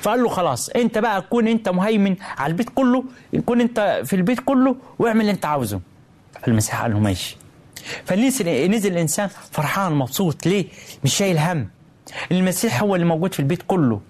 فقال 0.00 0.22
له 0.22 0.28
خلاص 0.28 0.68
انت 0.68 0.98
بقى 0.98 1.22
كون 1.22 1.48
انت 1.48 1.68
مهيمن 1.68 2.16
على 2.38 2.50
البيت 2.50 2.68
كله 2.74 3.04
كون 3.46 3.60
انت 3.60 4.02
في 4.04 4.16
البيت 4.16 4.40
كله 4.40 4.76
واعمل 4.98 5.20
اللي 5.20 5.32
انت 5.32 5.44
عاوزه. 5.44 5.80
فالمسيح 6.42 6.82
قال 6.82 6.90
له 6.92 6.98
ماشي. 6.98 7.36
فنزل 8.04 8.70
نزل 8.70 8.92
الإنسان 8.92 9.28
فرحان 9.50 9.92
مبسوط. 9.92 10.46
ليه؟ 10.46 10.66
مش 11.04 11.14
شايل 11.16 11.38
هم. 11.38 11.68
المسيح 12.32 12.82
هو 12.82 12.94
اللي 12.94 13.06
موجود 13.06 13.34
في 13.34 13.40
البيت 13.40 13.62
كله. 13.62 14.00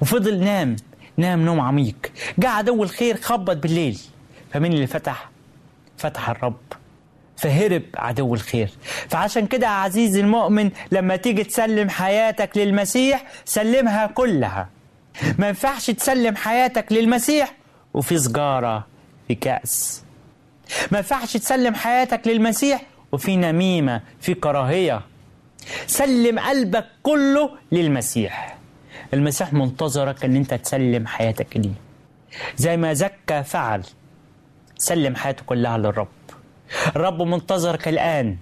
وفضل 0.00 0.44
نام 0.44 0.76
نام 1.16 1.44
نوم 1.44 1.60
عميق. 1.60 1.96
جاء 2.38 2.50
عدو 2.50 2.82
الخير 2.82 3.16
خبط 3.16 3.56
بالليل. 3.56 3.98
فمين 4.52 4.72
اللي 4.72 4.86
فتح؟ 4.86 5.30
فتح 5.96 6.30
الرب. 6.30 6.56
فهرب 7.36 7.82
عدو 7.96 8.34
الخير. 8.34 8.70
فعشان 9.08 9.46
كده 9.46 9.68
عزيزي 9.68 10.20
المؤمن 10.20 10.70
لما 10.92 11.16
تيجي 11.16 11.44
تسلم 11.44 11.88
حياتك 11.88 12.56
للمسيح 12.56 13.24
سلمها 13.44 14.06
كلها. 14.06 14.68
ما 15.38 15.48
ينفعش 15.48 15.90
تسلم 15.90 16.36
حياتك 16.36 16.92
للمسيح 16.92 17.54
وفي 17.94 18.18
سجارة 18.18 18.86
في 19.28 19.34
كأس. 19.34 20.04
ما 20.92 20.98
ينفعش 20.98 21.36
تسلم 21.36 21.74
حياتك 21.74 22.26
للمسيح 22.28 22.82
وفي 23.12 23.36
نميمة 23.36 24.00
في 24.20 24.34
كراهية. 24.34 25.00
سلم 25.86 26.38
قلبك 26.38 26.86
كله 27.02 27.50
للمسيح. 27.72 28.58
المسيح 29.14 29.52
منتظرك 29.52 30.24
إن 30.24 30.36
أنت 30.36 30.54
تسلم 30.54 31.06
حياتك 31.06 31.56
ليه. 31.56 31.74
زي 32.56 32.76
ما 32.76 32.94
زكى 32.94 33.42
فعل 33.42 33.82
سلم 34.78 35.16
حياته 35.16 35.42
كلها 35.46 35.78
للرب. 35.78 36.08
الرب 36.96 37.22
منتظرك 37.22 37.88
الآن. 37.88 38.36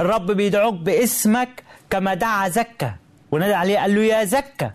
الرب 0.00 0.30
بيدعوك 0.30 0.74
باسمك 0.74 1.62
كما 1.90 2.14
دعا 2.14 2.48
زكى 2.48 2.92
ونادى 3.30 3.54
عليه 3.54 3.78
قال 3.78 3.94
له 3.94 4.02
يا 4.02 4.24
زكى 4.24 4.70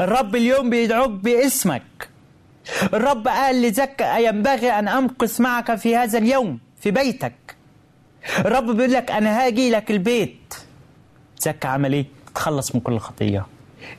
الرب 0.00 0.36
اليوم 0.36 0.70
بيدعوك 0.70 1.10
باسمك. 1.10 2.08
الرب 2.92 3.28
قال 3.28 3.62
لزكى 3.62 4.24
ينبغي 4.24 4.70
أن 4.70 4.88
أمكث 4.88 5.40
معك 5.40 5.74
في 5.74 5.96
هذا 5.96 6.18
اليوم 6.18 6.58
في 6.80 6.90
بيتك. 6.90 7.56
الرب 8.38 8.70
بيقول 8.76 8.92
لك 8.92 9.10
أنا 9.10 9.46
هاجي 9.46 9.70
لك 9.70 9.90
البيت. 9.90 10.54
زكى 11.38 11.68
عمل 11.68 11.92
إيه؟ 11.92 12.06
تخلص 12.34 12.74
من 12.74 12.80
كل 12.80 12.98
خطية. 12.98 13.46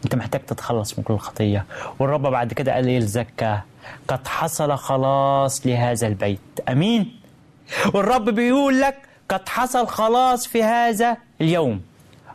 أنت 0.06 0.16
محتاج 0.16 0.46
تتخلص 0.46 0.98
من 0.98 1.04
كل 1.04 1.18
خطية. 1.18 1.66
والرب 2.00 2.22
بعد 2.22 2.54
كده 2.54 2.74
قال 2.74 2.88
إيه 2.88 3.00
لزكى 3.00 3.60
قد 4.08 4.28
حصل 4.28 4.78
خلاص 4.78 5.68
لهذا 5.68 6.08
البيت. 6.08 6.40
أمين. 6.70 7.20
والرب 7.94 8.30
بيقول 8.30 8.82
لك 8.82 8.98
قد 9.30 9.50
حصل 9.50 9.88
خلاص 9.88 10.48
في 10.48 10.64
هذا 10.64 11.18
اليوم. 11.42 11.82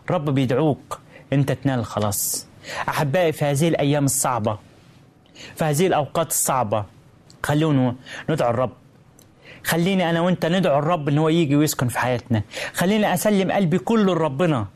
الرب 0.06 0.30
بيدعوك 0.30 0.98
أنت 1.32 1.52
تنال 1.52 1.78
الخلاص 1.78 2.46
أحبائي 2.88 3.32
في 3.32 3.44
هذه 3.44 3.68
الأيام 3.68 4.04
الصعبة 4.04 4.58
في 5.56 5.64
هذه 5.64 5.86
الأوقات 5.86 6.30
الصعبة 6.30 6.84
خلونا 7.42 7.94
ندعو 8.30 8.50
الرب. 8.50 8.72
خليني 9.64 10.10
أنا 10.10 10.20
وأنت 10.20 10.46
ندعو 10.46 10.78
الرب 10.78 11.08
إن 11.08 11.18
هو 11.18 11.28
يجي 11.28 11.56
ويسكن 11.56 11.88
في 11.88 11.98
حياتنا. 11.98 12.42
خليني 12.74 13.14
أسلم 13.14 13.52
قلبي 13.52 13.78
كله 13.78 14.14
لربنا. 14.14 14.66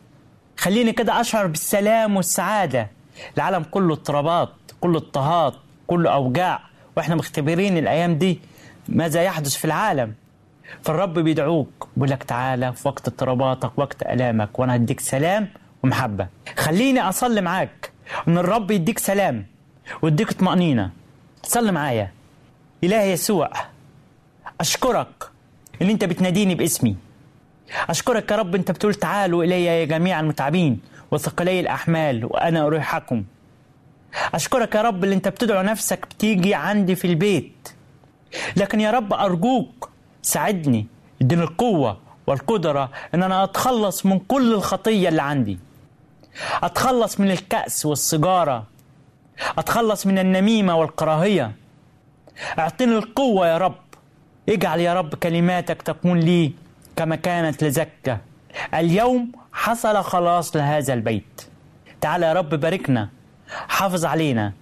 خليني 0.57 0.93
كده 0.93 1.21
أشعر 1.21 1.47
بالسلام 1.47 2.17
والسعادة. 2.17 2.91
العالم 3.37 3.65
كله 3.71 3.95
اضطرابات 3.95 4.49
كله 4.81 4.99
اضطهاد 4.99 5.53
كله 5.87 6.11
أوجاع. 6.11 6.61
وإحنا 6.97 7.15
مختبرين 7.15 7.79
الأيام 7.79 8.15
دي 8.19 8.41
ماذا 8.89 9.23
يحدث 9.23 9.57
في 9.57 9.65
العالم. 9.65 10.15
فالرب 10.83 11.19
بيدعوك 11.19 11.89
بيقول 11.97 12.11
لك 12.11 12.23
تعالى 12.23 12.73
في 12.73 12.89
وقت 12.89 13.09
اضطراباتك 13.09 13.71
وقت 13.77 14.03
ألامك 14.03 14.59
وأنا 14.59 14.75
هديك 14.75 15.01
سلام 15.01 15.49
ومحبة. 15.85 16.29
خليني 16.59 17.01
أصلي 17.01 17.41
معاك. 17.41 17.93
ان 18.29 18.39
الرب 18.39 18.71
يديك 18.71 18.99
سلام 18.99 19.47
ويديك 20.03 20.33
طمانينه 20.33 20.91
صلي 21.43 21.73
معايا. 21.73 22.13
الهي 22.85 23.13
يسوع 23.13 23.51
أشكرك 24.61 25.31
إن 25.83 25.91
أنت 25.91 26.05
بتناديني 26.05 26.55
باسمي. 26.55 26.97
أشكرك 27.89 28.31
يا 28.31 28.37
رب 28.37 28.55
أنت 28.55 28.71
بتقول 28.71 28.95
تعالوا 28.95 29.45
إلي 29.45 29.65
يا 29.65 29.85
جميع 29.85 30.21
المتعبين 30.21 30.81
وثقلي 31.11 31.61
الأحمال 31.61 32.25
وأنا 32.25 32.67
أريحكم. 32.67 33.25
أشكرك 34.35 34.75
يا 34.75 34.83
رب 34.83 35.05
اللي 35.05 35.15
أنت 35.15 35.29
بتدعو 35.29 35.63
نفسك 35.63 36.07
بتيجي 36.11 36.55
عندي 36.55 36.95
في 36.95 37.07
البيت. 37.07 37.69
لكن 38.57 38.81
يا 38.81 38.91
رب 38.91 39.13
أرجوك 39.13 39.91
ساعدني 40.23 40.87
اديني 41.23 41.43
القوة 41.43 41.99
والقدرة 42.27 42.91
إن 43.15 43.23
أنا 43.23 43.45
أتخلص 43.45 44.07
من 44.07 44.19
كل 44.19 44.55
الخطية 44.55 45.09
اللي 45.09 45.23
عندي. 45.23 45.59
أتخلص 46.63 47.21
من 47.21 47.31
الكأس 47.31 47.87
والسيجارة. 47.87 48.67
أتخلص 49.59 50.07
من 50.07 50.19
النميمة 50.19 50.77
والكراهية. 50.77 51.53
اعطيني 52.59 52.99
القوة 52.99 53.49
يا 53.49 53.59
رب. 53.59 53.75
اجعل 54.49 54.81
يا 54.81 54.95
رب 54.95 55.15
كلماتك 55.15 55.83
تكون 55.83 56.21
لي 56.21 56.53
كما 56.97 57.17
كانت 57.17 57.65
لزكة 57.65 58.19
اليوم 58.75 59.33
حصل 59.53 60.03
خلاص 60.03 60.57
لهذا 60.57 60.95
البيت. 60.95 61.43
تعال 62.01 62.23
يا 62.23 62.33
رب 62.33 62.55
باركنا. 62.55 63.09
حافظ 63.49 64.05
علينا. 64.05 64.53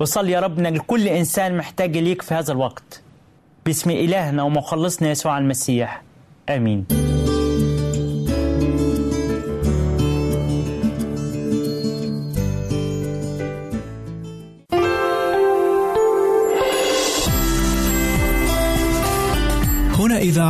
وصل 0.00 0.28
يا 0.28 0.40
رب 0.40 0.58
ان 0.58 0.78
كل 0.78 1.08
إنسان 1.08 1.56
محتاج 1.56 1.96
ليك 1.96 2.22
في 2.22 2.34
هذا 2.34 2.52
الوقت. 2.52 3.02
باسم 3.66 3.90
إلهنا 3.90 4.42
ومخلصنا 4.42 5.10
يسوع 5.10 5.38
المسيح. 5.38 6.02
آمين. 6.48 7.13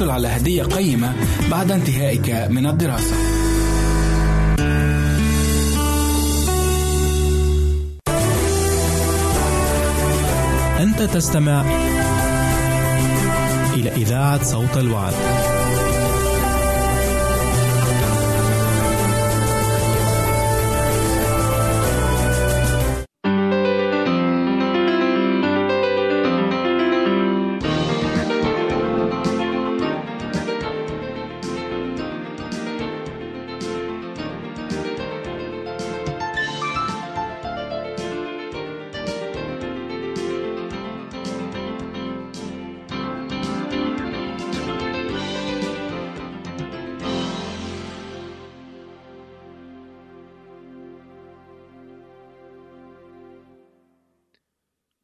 تحصل 0.00 0.10
على 0.10 0.28
هدية 0.28 0.62
قيمة 0.62 1.14
بعد 1.50 1.70
انتهائك 1.72 2.30
من 2.50 2.66
الدراسة. 2.66 3.14
أنت 10.80 11.02
تستمع 11.02 11.64
إلى 13.74 13.90
إذاعة 13.90 14.44
صوت 14.44 14.76
الوعد. 14.76 15.14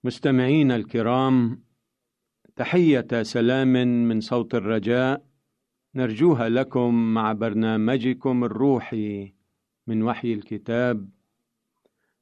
مستمعينا 0.06 0.76
الكرام 0.76 1.62
تحية 2.56 3.22
سلام 3.22 3.72
من 4.08 4.20
صوت 4.20 4.54
الرجاء 4.54 5.24
نرجوها 5.94 6.48
لكم 6.48 7.14
مع 7.14 7.32
برنامجكم 7.32 8.44
الروحي 8.44 9.32
من 9.86 10.02
وحي 10.02 10.32
الكتاب. 10.32 11.08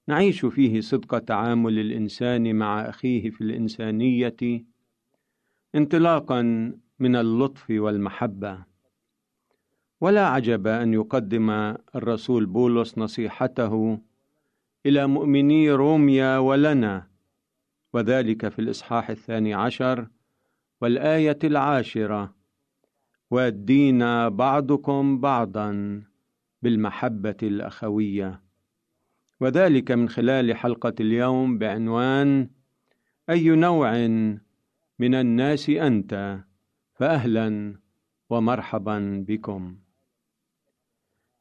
نعيش 0.09 0.47
فيه 0.47 0.81
صدق 0.81 1.19
تعامل 1.19 1.79
الإنسان 1.79 2.57
مع 2.57 2.81
أخيه 2.89 3.31
في 3.31 3.41
الإنسانية 3.41 4.65
انطلاقا 5.75 6.43
من 6.99 7.17
اللطف 7.17 7.71
والمحبة. 7.71 8.65
ولا 10.01 10.29
عجب 10.29 10.67
أن 10.67 10.95
يقدم 10.95 11.51
الرسول 11.95 12.47
بولس 12.47 12.99
نصيحته 12.99 13.99
إلى 14.87 15.07
مؤمني 15.07 15.71
روميا 15.71 16.39
ولنا. 16.39 17.14
وذلك 17.95 18.49
في 18.49 18.59
الإصحاح 18.59 19.11
الثاني 19.11 19.55
عشر 19.55 20.09
والآية 20.81 21.39
العاشرة 21.45 22.35
والدين 23.31 24.29
بعضكم 24.29 25.21
بعضا 25.21 26.03
بالمحبة 26.63 27.37
الأخوية 27.43 28.43
وذلك 29.41 29.91
من 29.91 30.09
خلال 30.09 30.57
حلقة 30.57 30.95
اليوم 31.01 31.59
بعنوان 31.59 32.51
أي 33.31 33.49
نوع 33.49 34.07
من 34.99 35.15
الناس 35.15 35.71
أنت؟ 35.71 36.41
فأهلا 36.95 37.75
ومرحبا 38.31 39.25
بكم 39.29 39.77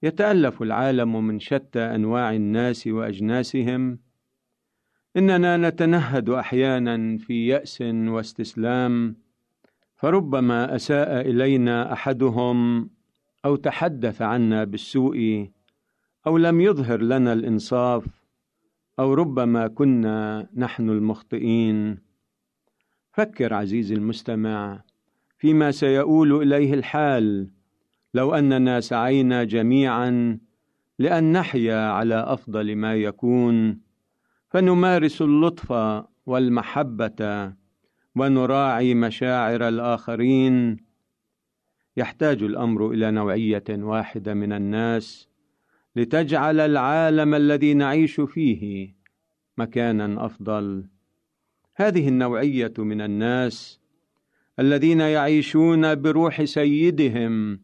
يتألف 0.04 0.62
العالم 0.62 1.28
من 1.28 1.40
شتى 1.40 1.80
أنواع 1.80 2.34
الناس 2.34 2.88
وأجناسهم 2.88 4.00
إننا 5.18 5.58
نتنهد 5.58 6.30
أحيانا 6.30 7.18
في 7.18 7.48
يأس 7.48 7.82
واستسلام 7.82 9.16
فربما 9.96 10.76
أساء 10.76 11.22
إلينا 11.22 11.94
أحدهم 11.94 12.90
أو 13.46 13.56
تحدث 13.56 14.22
عنا 14.22 14.64
بالسوء 14.64 15.50
أو 16.28 16.38
لم 16.38 16.62
يظهر 16.62 17.02
لنا 17.02 17.34
الإنصاف 17.34 18.06
أو 19.00 19.14
ربما 19.14 19.68
كنا 19.68 20.48
نحن 20.56 20.90
المخطئين. 20.90 21.98
فكر 23.12 23.54
عزيزي 23.54 23.96
المستمع 23.96 24.82
فيما 25.38 25.72
سيؤول 25.72 26.42
إليه 26.42 26.74
الحال 26.74 27.50
لو 28.14 28.34
أننا 28.34 28.80
سعينا 28.80 29.44
جميعا 29.44 30.40
لأن 31.00 31.32
نحيا 31.32 31.92
على 31.92 32.16
أفضل 32.16 32.76
ما 32.76 32.96
يكون. 32.96 33.83
فنمارس 34.54 35.22
اللطف 35.22 35.72
والمحبة 36.26 37.54
ونراعي 38.16 38.94
مشاعر 38.94 39.68
الآخرين. 39.68 40.78
يحتاج 41.98 42.44
الأمر 42.44 42.92
إلى 42.92 43.12
نوعية 43.12 43.64
واحدة 43.70 44.34
من 44.34 44.54
الناس 44.54 45.30
لتجعل 45.96 46.60
العالم 46.60 47.36
الذي 47.36 47.74
نعيش 47.74 48.22
فيه 48.22 48.96
مكانا 49.58 50.26
أفضل. 50.26 50.86
هذه 51.76 52.08
النوعية 52.08 52.74
من 52.78 53.02
الناس 53.02 53.80
الذين 54.60 55.00
يعيشون 55.00 55.96
بروح 55.96 56.44
سيدهم 56.44 57.60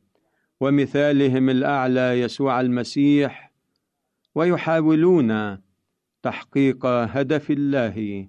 ومثالهم 0.60 1.50
الأعلى 1.50 2.22
يسوع 2.22 2.62
المسيح 2.62 3.52
ويحاولون 4.36 5.69
تحقيق 6.24 6.86
هدف 6.86 7.52
الله 7.52 8.28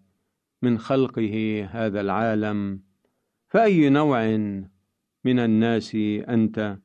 من 0.63 0.79
خلقه 0.79 1.69
هذا 1.71 2.01
العالم. 2.01 2.81
فأي 3.49 3.89
نوع 3.89 4.27
من 5.25 5.39
الناس 5.39 5.95
أنت؟ 6.29 6.79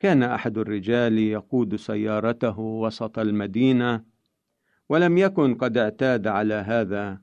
كان 0.00 0.22
أحد 0.22 0.58
الرجال 0.58 1.18
يقود 1.18 1.76
سيارته 1.76 2.58
وسط 2.58 3.18
المدينة 3.18 4.04
ولم 4.88 5.18
يكن 5.18 5.54
قد 5.54 5.78
اعتاد 5.78 6.26
على 6.26 6.54
هذا 6.54 7.20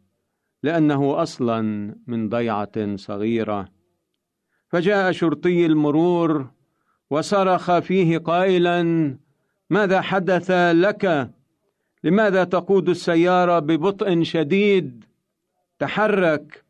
لأنه 0.63 1.21
أصلا 1.21 1.61
من 2.07 2.29
ضيعة 2.29 2.95
صغيرة. 2.95 3.69
فجاء 4.67 5.11
شرطي 5.11 5.65
المرور 5.65 6.51
وصرخ 7.09 7.79
فيه 7.79 8.17
قائلا 8.17 9.17
ماذا 9.69 10.01
حدث 10.01 10.51
لك؟ 10.51 11.33
لماذا 12.03 12.43
تقود 12.43 12.89
السيارة 12.89 13.59
ببطء 13.59 14.23
شديد 14.23 15.05
تحرك؟ 15.79 16.65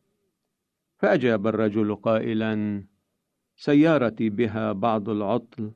فأجاب 0.98 1.48
الرجل 1.48 1.96
قائلا 1.96 2.84
سيارتي 3.56 4.30
بها 4.30 4.72
بعض 4.72 5.10
العطل 5.10 5.72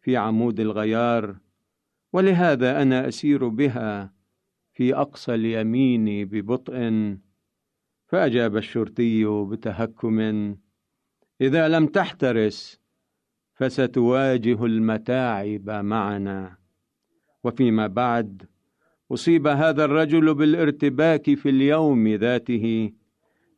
في 0.00 0.16
عمود 0.16 0.60
الغيار 0.60 1.36
ولهذا 2.12 2.82
أنا 2.82 3.08
أسير 3.08 3.48
بها 3.48 4.12
في 4.72 4.94
أقصى 4.94 5.34
اليمين 5.34 6.28
ببطء. 6.28 6.74
فأجاب 8.06 8.56
الشرطي 8.56 9.24
بتهكم 9.24 10.20
إذا 11.40 11.68
لم 11.68 11.86
تحترس 11.86 12.80
فستواجه 13.54 14.64
المتاعب 14.64 15.70
معنا. 15.70 16.56
وفيما 17.44 17.86
بعد 17.86 18.42
أصيب 19.12 19.46
هذا 19.46 19.84
الرجل 19.84 20.34
بالارتباك 20.34 21.34
في 21.34 21.48
اليوم 21.48 22.08
ذاته 22.08 22.92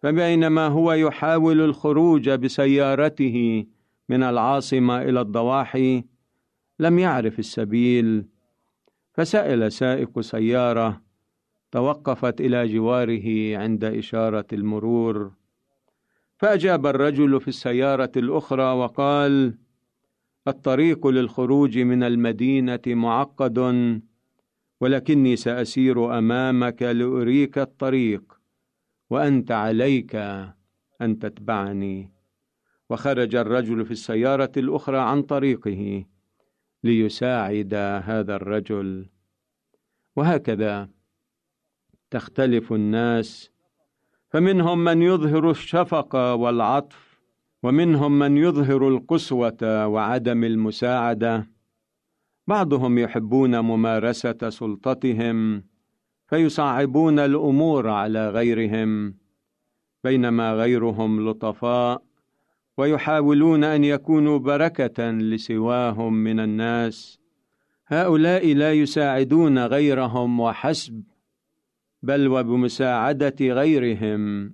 فبينما 0.03 0.67
هو 0.67 0.93
يحاول 0.93 1.61
الخروج 1.61 2.31
بسيارته 2.31 3.67
من 4.09 4.23
العاصمة 4.23 5.03
إلى 5.03 5.21
الضواحي 5.21 6.05
لم 6.79 6.99
يعرف 6.99 7.39
السبيل 7.39 8.25
فسأل 9.15 9.73
سائق 9.73 10.21
سيارة 10.21 11.03
توقفت 11.73 12.41
إلى 12.41 12.69
جواره 12.69 13.57
عند 13.57 13.85
إشارة 13.85 14.47
المرور 14.53 15.33
فأجاب 16.39 16.87
الرجل 16.87 17.41
في 17.41 17.49
السيارة 17.49 18.13
الأخرى 18.17 18.63
وقال 18.63 19.55
الطريق 20.49 21.07
للخروج 21.07 21.79
من 21.79 22.03
المدينة 22.03 22.81
معقد 22.87 23.59
ولكني 24.81 25.37
سأسير 25.37 26.19
أمامك 26.19 26.83
لأريك 26.83 27.59
الطريق 27.59 28.41
وأنت 29.11 29.53
عليك 29.53 30.15
أن 31.01 31.19
تتبعني. 31.19 32.13
وخرج 32.91 33.35
الرجل 33.35 33.85
في 33.85 33.91
السيارة 33.91 34.53
الأخرى 34.57 34.99
عن 34.99 35.23
طريقه 35.23 36.05
ليساعد 36.85 37.75
هذا 38.05 38.37
الرجل. 38.37 39.09
وهكذا 40.17 40.89
تختلف 42.11 42.73
الناس 42.73 43.51
فمنهم 44.29 44.85
من 44.85 45.03
يظهر 45.03 45.51
الشفقه 45.51 46.35
والعطف 46.35 47.21
ومنهم 47.63 48.19
من 48.19 48.37
يظهر 48.37 48.89
القسوة 48.89 49.87
وعدم 49.87 50.45
المساعدة. 50.45 51.56
بعضهم 52.47 52.99
يحبون 52.99 53.59
ممارسة 53.59 54.49
سلطتهم 54.49 55.63
فيصعبون 56.27 57.19
الأمور 57.19 57.89
على 57.89 58.31
غيرهم 58.31 59.15
بينما 60.05 60.53
غيرهم 60.53 61.29
لطفاء 61.29 62.03
ويحاولون 62.79 63.65
أن 63.65 63.85
يكونوا 63.85 64.39
بركة 64.39 65.11
لسواهم 65.11 66.13
من 66.13 66.41
الناس. 66.41 67.21
هؤلاء 67.87 68.55
لا 68.55 68.73
يساعدون 68.73 69.59
غيرهم 69.59 70.41
وحسب 70.41 71.03
بل 72.03 72.29
وبمساعدة 72.29 73.37
غيرهم 73.41 74.53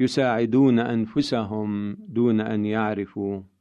يساعدون 0.00 0.78
أنفسهم 0.78 1.96
دون 2.08 2.40
أن 2.40 2.64
يعرفوا. 2.64 3.53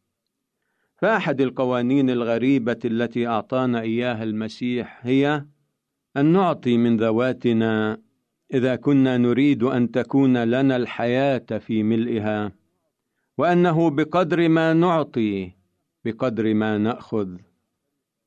فأحد 1.03 1.41
القوانين 1.41 2.09
الغريبة 2.09 2.79
التي 2.85 3.27
أعطانا 3.27 3.81
إياها 3.81 4.23
المسيح 4.23 4.99
هي 5.01 5.45
أن 6.17 6.25
نعطي 6.25 6.77
من 6.77 6.97
ذواتنا 6.97 8.01
إذا 8.53 8.75
كنا 8.75 9.17
نريد 9.17 9.63
أن 9.63 9.91
تكون 9.91 10.43
لنا 10.43 10.75
الحياة 10.75 11.45
في 11.59 11.83
ملئها 11.83 12.51
وأنه 13.37 13.89
بقدر 13.89 14.49
ما 14.49 14.73
نعطي 14.73 15.51
بقدر 16.05 16.53
ما 16.53 16.77
نأخذ. 16.77 17.37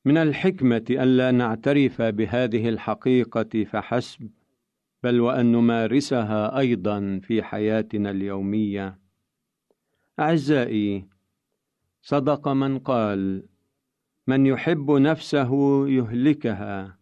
من 0.04 0.16
الحكمة 0.16 0.84
الا 0.90 1.30
نعترف 1.30 2.02
بهذه 2.02 2.68
الحقيقة 2.68 3.64
فحسب 3.64 4.30
بل 5.02 5.20
وأن 5.20 5.52
نمارسها 5.52 6.58
أيضا 6.58 7.20
في 7.22 7.42
حياتنا 7.42 8.10
اليومية. 8.10 8.98
أعزائي 10.20 11.15
صدق 12.08 12.48
من 12.48 12.78
قال 12.78 13.42
من 14.26 14.46
يحب 14.46 14.90
نفسه 14.90 15.52
يهلكها 15.88 16.98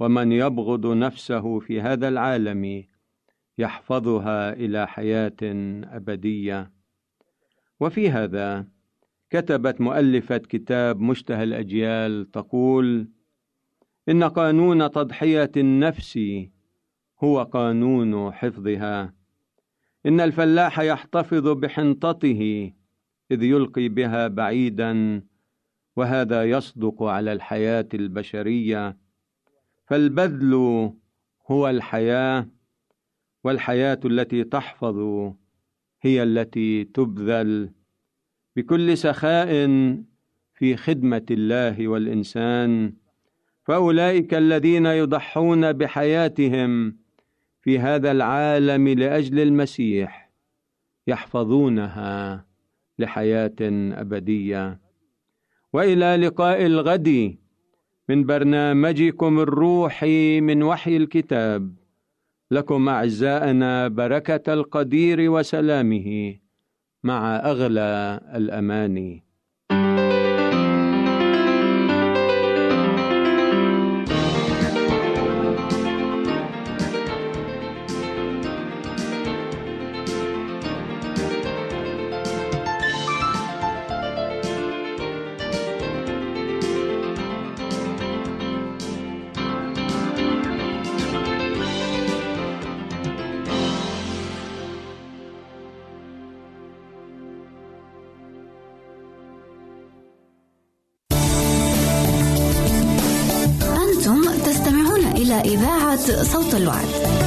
ومن 0.00 0.32
يبغض 0.32 0.86
نفسه 0.86 1.58
في 1.58 1.80
هذا 1.80 2.08
العالم 2.08 2.84
يحفظها 3.58 4.52
إلى 4.52 4.86
حياة 4.86 5.36
أبدية. 5.84 6.72
وفي 7.80 8.10
هذا 8.10 8.66
كتبت 9.30 9.80
مؤلفة 9.80 10.38
كتاب 10.38 11.00
مشتهى 11.00 11.44
الأجيال 11.44 12.30
تقول 12.30 13.08
إن 14.08 14.24
قانون 14.24 14.90
تضحية 14.90 15.50
النفس 15.56 16.18
هو 17.24 17.42
قانون 17.42 18.32
حفظها. 18.32 19.14
إن 20.06 20.20
الفلاح 20.20 20.80
يحتفظ 20.80 21.48
بحنطته 21.48 22.72
إذ 23.30 23.42
يلقي 23.42 23.88
بها 23.88 24.28
بعيدا 24.28 25.22
وهذا 25.96 26.44
يصدق 26.44 27.02
على 27.02 27.32
الحياة 27.32 27.88
البشرية. 27.94 28.96
فالبذل 29.86 30.54
هو 31.50 31.68
الحياة 31.68 32.48
والحياة 33.44 34.00
التي 34.04 34.44
تحفظ 34.44 35.32
هي 36.02 36.22
التي 36.22 36.84
تبذل. 36.84 37.70
بكل 38.56 38.98
سخاء 38.98 39.48
في 40.54 40.76
خدمة 40.76 41.26
الله 41.30 41.88
والإنسان. 41.88 42.92
فأولئك 43.64 44.34
الذين 44.34 44.86
يضحون 44.86 45.72
بحياتهم 45.72 46.96
في 47.62 47.78
هذا 47.78 48.10
العالم 48.10 48.88
لأجل 48.88 49.40
المسيح 49.40 50.30
يحفظونها. 51.06 52.46
لحياة 52.98 53.56
أبدية. 54.00 54.80
وإلى 55.72 56.16
لقاء 56.16 56.66
الغد 56.66 57.36
من 58.08 58.26
برنامجكم 58.26 59.38
الروحي 59.38 60.40
من 60.40 60.62
وحي 60.62 60.96
الكتاب. 60.96 61.74
لكم 62.50 62.88
أعزائنا 62.88 63.88
بركة 63.88 64.52
القدير 64.52 65.30
وسلامه 65.30 66.36
مع 67.04 67.36
أغلى 67.36 68.20
الأماني. 68.34 69.25
إذاعة 105.40 106.22
صوت 106.22 106.54
الوعد. 106.54 107.25